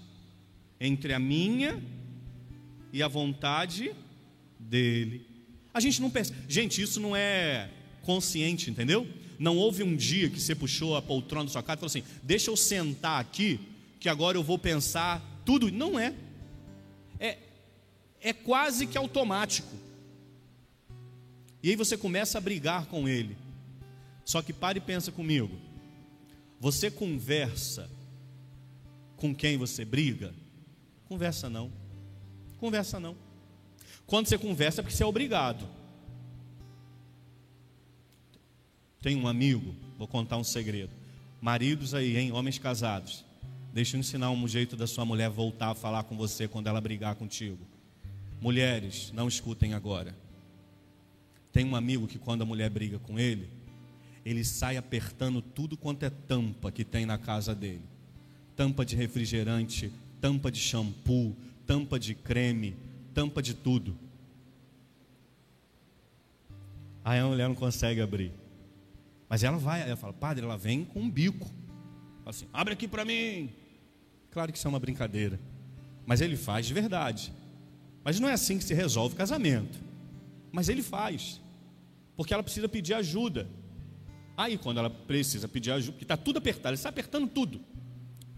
entre 0.81 1.13
a 1.13 1.19
minha 1.19 1.81
e 2.91 3.01
a 3.01 3.07
vontade 3.07 3.95
dele. 4.69 5.25
A 5.73 5.79
gente 5.79 6.01
não 6.01 6.09
pensa, 6.09 6.33
gente, 6.47 6.81
isso 6.81 6.99
não 6.99 7.15
é 7.15 7.69
consciente, 8.03 8.69
entendeu? 8.69 9.07
Não 9.39 9.57
houve 9.57 9.83
um 9.83 9.95
dia 9.95 10.29
que 10.29 10.39
você 10.39 10.53
puxou 10.53 10.95
a 10.95 11.01
poltrona 11.01 11.45
da 11.45 11.51
sua 11.51 11.63
casa 11.63 11.77
e 11.77 11.79
falou 11.79 11.87
assim: 11.87 12.03
deixa 12.21 12.51
eu 12.51 12.57
sentar 12.57 13.19
aqui, 13.19 13.59
que 13.99 14.07
agora 14.07 14.37
eu 14.37 14.43
vou 14.43 14.59
pensar 14.59 15.21
tudo. 15.45 15.71
Não 15.71 15.99
é. 15.99 16.13
É, 17.19 17.37
é 18.21 18.33
quase 18.33 18.85
que 18.85 18.97
automático. 18.97 19.75
E 21.63 21.69
aí 21.69 21.75
você 21.75 21.97
começa 21.97 22.37
a 22.37 22.41
brigar 22.41 22.85
com 22.85 23.07
ele. 23.07 23.37
Só 24.25 24.41
que 24.41 24.53
pare 24.53 24.77
e 24.77 24.81
pensa 24.81 25.11
comigo. 25.11 25.57
Você 26.59 26.91
conversa 26.91 27.89
com 29.17 29.33
quem 29.33 29.57
você 29.57 29.83
briga? 29.83 30.33
Conversa 31.05 31.49
não. 31.49 31.71
Conversa 32.59 32.99
não. 32.99 33.15
Quando 34.11 34.27
você 34.27 34.37
conversa 34.37 34.81
é 34.81 34.83
porque 34.83 34.93
você 34.93 35.03
é 35.03 35.05
obrigado. 35.05 35.65
Tem 39.01 39.15
um 39.15 39.25
amigo, 39.25 39.73
vou 39.97 40.05
contar 40.05 40.35
um 40.35 40.43
segredo. 40.43 40.91
Maridos 41.39 41.93
aí, 41.93 42.17
hein? 42.17 42.33
Homens 42.33 42.59
casados. 42.59 43.23
Deixa 43.73 43.95
eu 43.95 44.01
ensinar 44.01 44.29
um 44.29 44.47
jeito 44.49 44.75
da 44.75 44.85
sua 44.85 45.05
mulher 45.05 45.29
voltar 45.29 45.69
a 45.69 45.73
falar 45.73 46.03
com 46.03 46.17
você 46.17 46.45
quando 46.45 46.67
ela 46.67 46.81
brigar 46.81 47.15
contigo. 47.15 47.65
Mulheres, 48.41 49.13
não 49.13 49.29
escutem 49.29 49.73
agora. 49.73 50.13
Tem 51.53 51.63
um 51.63 51.73
amigo 51.73 52.05
que 52.05 52.19
quando 52.19 52.41
a 52.41 52.45
mulher 52.45 52.69
briga 52.69 52.99
com 52.99 53.17
ele, 53.17 53.47
ele 54.25 54.43
sai 54.43 54.75
apertando 54.75 55.41
tudo 55.41 55.77
quanto 55.77 56.03
é 56.03 56.09
tampa 56.09 56.69
que 56.69 56.83
tem 56.83 57.05
na 57.05 57.17
casa 57.17 57.55
dele. 57.55 57.85
Tampa 58.57 58.85
de 58.85 58.93
refrigerante, 58.93 59.89
tampa 60.19 60.51
de 60.51 60.59
shampoo, 60.59 61.33
tampa 61.65 61.97
de 61.97 62.13
creme, 62.13 62.75
tampa 63.13 63.41
de 63.41 63.53
tudo. 63.53 63.97
Aí 67.03 67.19
a 67.19 67.25
mulher 67.25 67.47
não 67.47 67.55
consegue 67.55 68.01
abrir. 68.01 68.31
Mas 69.27 69.43
ela 69.43 69.57
vai, 69.57 69.81
ela 69.81 69.95
fala, 69.95 70.13
padre, 70.13 70.43
ela 70.43 70.57
vem 70.57 70.83
com 70.83 70.99
um 70.99 71.09
bico. 71.09 71.45
Fala 72.19 72.29
assim, 72.29 72.47
abre 72.51 72.73
aqui 72.73 72.87
para 72.87 73.05
mim. 73.05 73.49
Claro 74.29 74.51
que 74.51 74.57
isso 74.57 74.67
é 74.67 74.69
uma 74.69 74.79
brincadeira. 74.79 75.39
Mas 76.05 76.21
ele 76.21 76.35
faz 76.35 76.65
de 76.65 76.73
verdade. 76.73 77.33
Mas 78.03 78.19
não 78.19 78.27
é 78.29 78.33
assim 78.33 78.57
que 78.57 78.63
se 78.63 78.73
resolve 78.73 79.15
o 79.15 79.17
casamento. 79.17 79.79
Mas 80.51 80.69
ele 80.69 80.81
faz. 80.83 81.41
porque 82.15 82.33
ela 82.33 82.43
precisa 82.43 82.69
pedir 82.69 82.93
ajuda. 82.93 83.47
Aí, 84.37 84.57
quando 84.57 84.77
ela 84.77 84.89
precisa 84.89 85.47
pedir 85.47 85.71
ajuda, 85.71 85.93
porque 85.93 86.03
está 86.03 86.17
tudo 86.17 86.37
apertado, 86.37 86.69
ele 86.69 86.77
sai 86.77 86.89
apertando 86.89 87.27
tudo. 87.27 87.59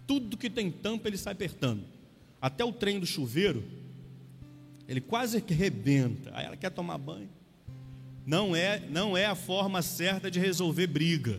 Tudo 0.07 0.37
que 0.37 0.49
tem 0.49 0.71
tampa, 0.71 1.07
ele 1.07 1.17
sai 1.17 1.33
apertando. 1.33 1.83
Até 2.41 2.63
o 2.63 2.71
trem 2.71 2.99
do 2.99 3.05
chuveiro, 3.05 3.63
ele 4.87 5.01
quase 5.01 5.41
que 5.41 5.53
rebenta. 5.53 6.31
Aí 6.33 6.45
ela 6.45 6.57
quer 6.57 6.69
tomar 6.69 6.97
banho. 6.97 7.29
Não 8.25 8.55
é, 8.55 8.79
não 8.89 9.17
é 9.17 9.25
a 9.25 9.35
forma 9.35 9.81
certa 9.81 10.31
de 10.31 10.39
resolver 10.39 10.87
briga. 10.87 11.37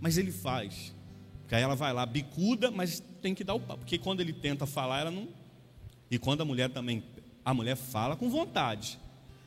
Mas 0.00 0.16
ele 0.16 0.30
faz. 0.30 0.94
Porque 1.40 1.54
aí 1.54 1.62
ela 1.62 1.74
vai 1.74 1.92
lá, 1.92 2.04
bicuda, 2.04 2.70
mas 2.70 3.02
tem 3.20 3.34
que 3.34 3.42
dar 3.42 3.54
o 3.54 3.60
papo. 3.60 3.80
Porque 3.80 3.98
quando 3.98 4.20
ele 4.20 4.32
tenta 4.32 4.66
falar, 4.66 5.00
ela 5.00 5.10
não. 5.10 5.28
E 6.10 6.18
quando 6.18 6.40
a 6.40 6.44
mulher 6.44 6.70
também. 6.70 7.02
A 7.44 7.54
mulher 7.54 7.76
fala 7.76 8.16
com 8.16 8.28
vontade. 8.28 8.98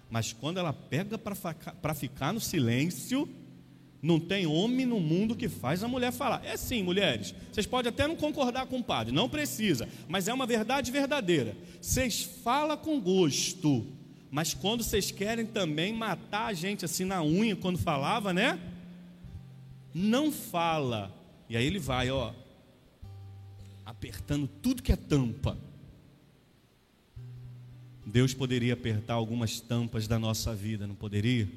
Mas 0.09 0.33
quando 0.33 0.57
ela 0.57 0.73
pega 0.73 1.17
para 1.17 1.93
ficar 1.93 2.33
no 2.33 2.39
silêncio, 2.39 3.29
não 4.01 4.19
tem 4.19 4.47
homem 4.47 4.85
no 4.85 4.99
mundo 4.99 5.35
que 5.35 5.47
faz 5.47 5.83
a 5.83 5.87
mulher 5.87 6.11
falar. 6.11 6.43
É 6.43 6.57
sim, 6.57 6.81
mulheres. 6.81 7.35
Vocês 7.51 7.67
podem 7.67 7.89
até 7.89 8.07
não 8.07 8.15
concordar 8.15 8.65
com 8.65 8.79
o 8.79 8.83
padre, 8.83 9.13
não 9.13 9.29
precisa, 9.29 9.87
mas 10.07 10.27
é 10.27 10.33
uma 10.33 10.47
verdade 10.47 10.91
verdadeira. 10.91 11.55
Vocês 11.79 12.23
falam 12.43 12.75
com 12.77 12.99
gosto, 12.99 13.85
mas 14.31 14.53
quando 14.53 14.83
vocês 14.83 15.11
querem 15.11 15.45
também 15.45 15.93
matar 15.93 16.47
a 16.47 16.53
gente 16.53 16.83
assim 16.83 17.05
na 17.05 17.23
unha, 17.23 17.55
quando 17.55 17.77
falava, 17.77 18.33
né? 18.33 18.59
Não 19.93 20.31
fala. 20.31 21.15
E 21.47 21.55
aí 21.55 21.65
ele 21.65 21.79
vai, 21.79 22.09
ó, 22.09 22.33
apertando 23.85 24.47
tudo 24.47 24.81
que 24.81 24.91
é 24.91 24.95
tampa. 24.95 25.57
Deus 28.03 28.33
poderia 28.33 28.73
apertar 28.73 29.13
algumas 29.13 29.59
tampas 29.59 30.07
da 30.07 30.17
nossa 30.17 30.55
vida, 30.55 30.87
não 30.87 30.95
poderia? 30.95 31.47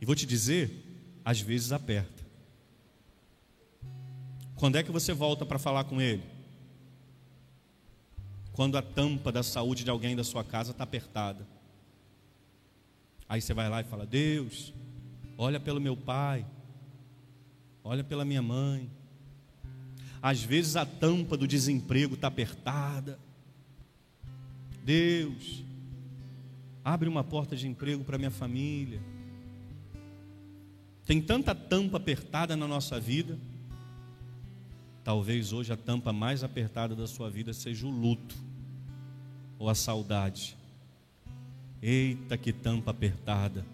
E 0.00 0.04
vou 0.04 0.14
te 0.14 0.26
dizer, 0.26 0.89
às 1.30 1.40
vezes 1.40 1.70
aperta. 1.70 2.24
Quando 4.56 4.74
é 4.74 4.82
que 4.82 4.90
você 4.90 5.12
volta 5.12 5.46
para 5.46 5.60
falar 5.60 5.84
com 5.84 6.00
Ele? 6.00 6.24
Quando 8.52 8.76
a 8.76 8.82
tampa 8.82 9.30
da 9.30 9.40
saúde 9.40 9.84
de 9.84 9.90
alguém 9.90 10.16
da 10.16 10.24
sua 10.24 10.42
casa 10.42 10.72
está 10.72 10.82
apertada. 10.82 11.46
Aí 13.28 13.40
você 13.40 13.54
vai 13.54 13.68
lá 13.68 13.80
e 13.80 13.84
fala: 13.84 14.04
Deus, 14.04 14.74
olha 15.38 15.60
pelo 15.60 15.80
meu 15.80 15.96
pai, 15.96 16.44
olha 17.84 18.02
pela 18.02 18.24
minha 18.24 18.42
mãe. 18.42 18.90
Às 20.20 20.42
vezes 20.42 20.74
a 20.74 20.84
tampa 20.84 21.36
do 21.36 21.46
desemprego 21.46 22.16
está 22.16 22.26
apertada. 22.26 23.20
Deus, 24.82 25.62
abre 26.84 27.08
uma 27.08 27.22
porta 27.22 27.54
de 27.54 27.68
emprego 27.68 28.02
para 28.02 28.18
minha 28.18 28.32
família. 28.32 29.00
Tem 31.06 31.20
tanta 31.20 31.54
tampa 31.54 31.96
apertada 31.96 32.56
na 32.56 32.66
nossa 32.66 33.00
vida. 33.00 33.38
Talvez 35.02 35.52
hoje 35.52 35.72
a 35.72 35.76
tampa 35.76 36.12
mais 36.12 36.44
apertada 36.44 36.94
da 36.94 37.06
sua 37.06 37.30
vida 37.30 37.52
seja 37.52 37.86
o 37.86 37.90
luto 37.90 38.36
ou 39.58 39.68
a 39.68 39.74
saudade. 39.74 40.56
Eita, 41.82 42.36
que 42.36 42.52
tampa 42.52 42.90
apertada. 42.90 43.64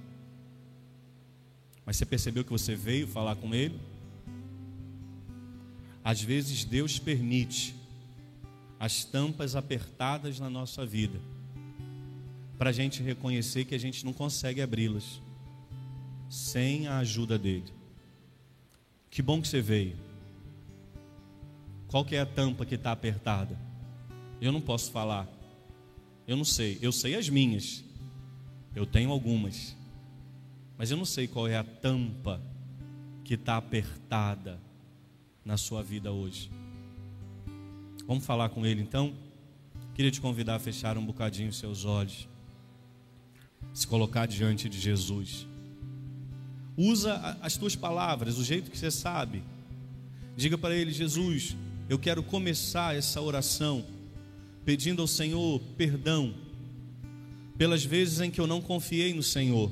Mas 1.85 1.97
você 1.97 2.07
percebeu 2.07 2.45
que 2.45 2.51
você 2.51 2.75
veio 2.75 3.07
falar 3.07 3.37
com 3.37 3.55
ele? 3.55 3.79
Às 6.03 6.23
vezes 6.23 6.65
Deus 6.65 6.99
permite 6.99 7.75
as 8.79 9.05
tampas 9.05 9.57
apertadas 9.57 10.39
na 10.39 10.51
nossa 10.51 10.87
vida, 10.87 11.19
para 12.59 12.71
a 12.71 12.73
gente 12.73 13.03
reconhecer 13.03 13.65
que 13.65 13.75
a 13.75 13.79
gente 13.79 14.05
não 14.05 14.13
consegue 14.13 14.61
abri-las 14.61 15.21
sem 16.29 16.87
a 16.87 16.99
ajuda 16.99 17.39
dele. 17.39 17.73
Que 19.11 19.23
bom 19.23 19.41
que 19.41 19.49
você 19.49 19.61
veio. 19.61 19.97
Qual 21.89 22.05
que 22.05 22.17
é 22.17 22.21
a 22.21 22.27
tampa 22.27 22.67
que 22.67 22.75
está 22.75 22.93
apertada? 22.93 23.59
Eu 24.41 24.53
não 24.53 24.61
posso 24.61 24.91
falar. 24.91 25.29
Eu 26.27 26.37
não 26.37 26.45
sei. 26.45 26.79
Eu 26.83 26.93
sei 26.93 27.15
as 27.15 27.29
minhas. 27.29 27.85
Eu 28.75 28.85
tenho 28.85 29.11
algumas. 29.11 29.77
Mas 30.77 30.91
eu 30.91 30.97
não 30.97 31.05
sei 31.05 31.27
qual 31.27 31.49
é 31.49 31.57
a 31.57 31.65
tampa 31.65 32.41
que 33.25 33.35
está 33.35 33.57
apertada 33.57 34.61
na 35.45 35.57
sua 35.57 35.83
vida 35.83 36.13
hoje. 36.13 36.51
Vamos 38.07 38.27
falar 38.27 38.51
com 38.51 38.67
ele 38.67 38.83
então? 38.83 39.15
Queria 39.95 40.11
te 40.11 40.21
convidar 40.21 40.57
a 40.57 40.59
fechar 40.59 40.99
um 40.99 41.07
bocadinho 41.07 41.49
os 41.49 41.59
seus 41.59 41.85
olhos. 41.85 42.29
Se 43.73 43.87
colocar 43.87 44.27
diante 44.27 44.69
de 44.69 44.79
Jesus. 44.79 45.47
Usa 46.77 47.39
as 47.41 47.57
tuas 47.57 47.75
palavras, 47.75 48.39
o 48.39 48.45
jeito 48.45 48.71
que 48.71 48.79
você 48.79 48.91
sabe. 48.91 49.43
Diga 50.37 50.59
para 50.59 50.75
ele, 50.75 50.93
Jesus, 50.93 51.57
eu 51.89 51.99
quero 51.99 52.23
começar 52.23 52.95
essa 52.95 53.21
oração 53.21 53.85
pedindo 54.65 55.01
ao 55.01 55.09
Senhor 55.09 55.61
perdão 55.77 56.35
pelas 57.57 57.85
vezes 57.85 58.21
em 58.21 58.31
que 58.31 58.41
eu 58.41 58.47
não 58.47 58.61
confiei 58.61 59.15
no 59.15 59.23
Senhor. 59.23 59.71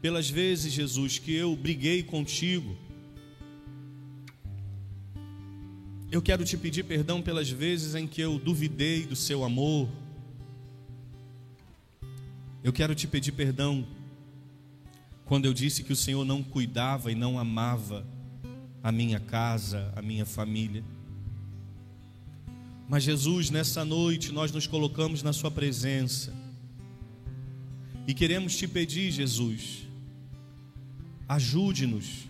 Pelas 0.00 0.30
vezes, 0.30 0.72
Jesus, 0.72 1.18
que 1.18 1.34
eu 1.34 1.54
briguei 1.54 2.02
contigo. 2.02 2.76
Eu 6.10 6.22
quero 6.22 6.44
te 6.44 6.56
pedir 6.56 6.84
perdão 6.84 7.20
pelas 7.20 7.50
vezes 7.50 7.94
em 7.94 8.06
que 8.06 8.20
eu 8.20 8.38
duvidei 8.38 9.04
do 9.04 9.14
seu 9.14 9.44
amor. 9.44 9.88
Eu 12.64 12.72
quero 12.72 12.94
te 12.94 13.06
pedir 13.06 13.32
perdão 13.32 13.86
quando 15.32 15.46
eu 15.46 15.54
disse 15.54 15.82
que 15.82 15.94
o 15.94 15.96
Senhor 15.96 16.26
não 16.26 16.42
cuidava 16.42 17.10
e 17.10 17.14
não 17.14 17.38
amava 17.38 18.06
a 18.82 18.92
minha 18.92 19.18
casa, 19.18 19.90
a 19.96 20.02
minha 20.02 20.26
família. 20.26 20.84
Mas 22.86 23.02
Jesus, 23.04 23.48
nessa 23.48 23.82
noite 23.82 24.30
nós 24.30 24.52
nos 24.52 24.66
colocamos 24.66 25.22
na 25.22 25.32
Sua 25.32 25.50
presença 25.50 26.34
e 28.06 28.12
queremos 28.12 28.54
te 28.58 28.68
pedir, 28.68 29.10
Jesus, 29.10 29.88
ajude-nos, 31.26 32.28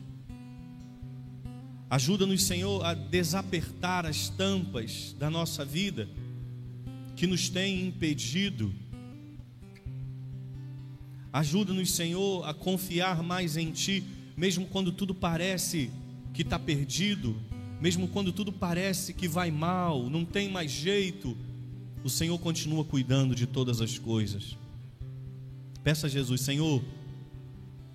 ajuda-nos, 1.90 2.44
Senhor, 2.44 2.86
a 2.86 2.94
desapertar 2.94 4.06
as 4.06 4.28
tampas 4.28 5.12
da 5.18 5.28
nossa 5.28 5.64
vida 5.64 6.08
que 7.16 7.26
nos 7.26 7.48
têm 7.48 7.84
impedido 7.84 8.72
Ajuda-nos, 11.32 11.92
Senhor, 11.92 12.46
a 12.46 12.52
confiar 12.52 13.22
mais 13.22 13.56
em 13.56 13.70
Ti, 13.70 14.04
mesmo 14.36 14.66
quando 14.66 14.92
tudo 14.92 15.14
parece 15.14 15.90
que 16.34 16.42
está 16.42 16.58
perdido, 16.58 17.34
mesmo 17.80 18.06
quando 18.06 18.32
tudo 18.32 18.52
parece 18.52 19.14
que 19.14 19.26
vai 19.26 19.50
mal, 19.50 20.10
não 20.10 20.26
tem 20.26 20.50
mais 20.50 20.70
jeito, 20.70 21.34
o 22.04 22.10
Senhor 22.10 22.38
continua 22.38 22.84
cuidando 22.84 23.34
de 23.34 23.46
todas 23.46 23.80
as 23.80 23.96
coisas. 23.98 24.58
Peça 25.82 26.06
a 26.06 26.10
Jesus, 26.10 26.42
Senhor, 26.42 26.82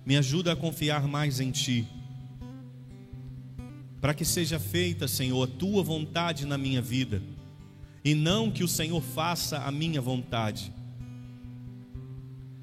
me 0.04 0.16
ajuda 0.16 0.52
a 0.52 0.56
confiar 0.56 1.06
mais 1.06 1.38
em 1.38 1.52
Ti, 1.52 1.86
para 4.00 4.14
que 4.14 4.24
seja 4.24 4.58
feita, 4.58 5.06
Senhor, 5.06 5.44
a 5.44 5.46
Tua 5.46 5.82
vontade 5.82 6.44
na 6.44 6.58
minha 6.58 6.82
vida, 6.82 7.22
e 8.04 8.16
não 8.16 8.50
que 8.50 8.64
o 8.64 8.68
Senhor 8.68 9.00
faça 9.00 9.58
a 9.58 9.70
minha 9.70 10.00
vontade 10.00 10.72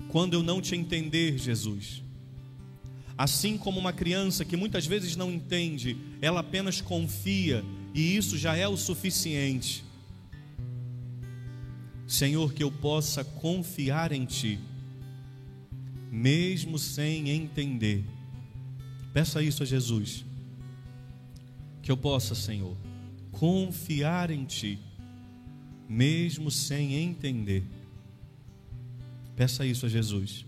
quando 0.09 0.33
eu 0.33 0.43
não 0.43 0.61
te 0.61 0.75
entender, 0.75 1.37
Jesus. 1.37 2.03
Assim 3.17 3.57
como 3.57 3.79
uma 3.79 3.93
criança 3.93 4.43
que 4.43 4.57
muitas 4.57 4.85
vezes 4.85 5.15
não 5.15 5.31
entende, 5.31 5.97
ela 6.21 6.41
apenas 6.41 6.81
confia 6.81 7.63
e 7.93 8.17
isso 8.17 8.37
já 8.37 8.57
é 8.57 8.67
o 8.67 8.75
suficiente. 8.75 9.85
Senhor, 12.05 12.53
que 12.53 12.61
eu 12.61 12.71
possa 12.71 13.23
confiar 13.23 14.11
em 14.11 14.25
Ti, 14.25 14.59
mesmo 16.11 16.77
sem 16.77 17.29
entender. 17.29 18.03
Peça 19.13 19.41
isso 19.41 19.63
a 19.63 19.65
Jesus. 19.65 20.25
Que 21.81 21.91
eu 21.91 21.97
possa, 21.97 22.35
Senhor, 22.35 22.75
confiar 23.31 24.29
em 24.29 24.43
Ti, 24.43 24.77
mesmo 25.87 26.51
sem 26.51 26.95
entender. 26.95 27.63
Peça 29.35 29.65
isso 29.65 29.85
a 29.85 29.89
Jesus. 29.89 30.45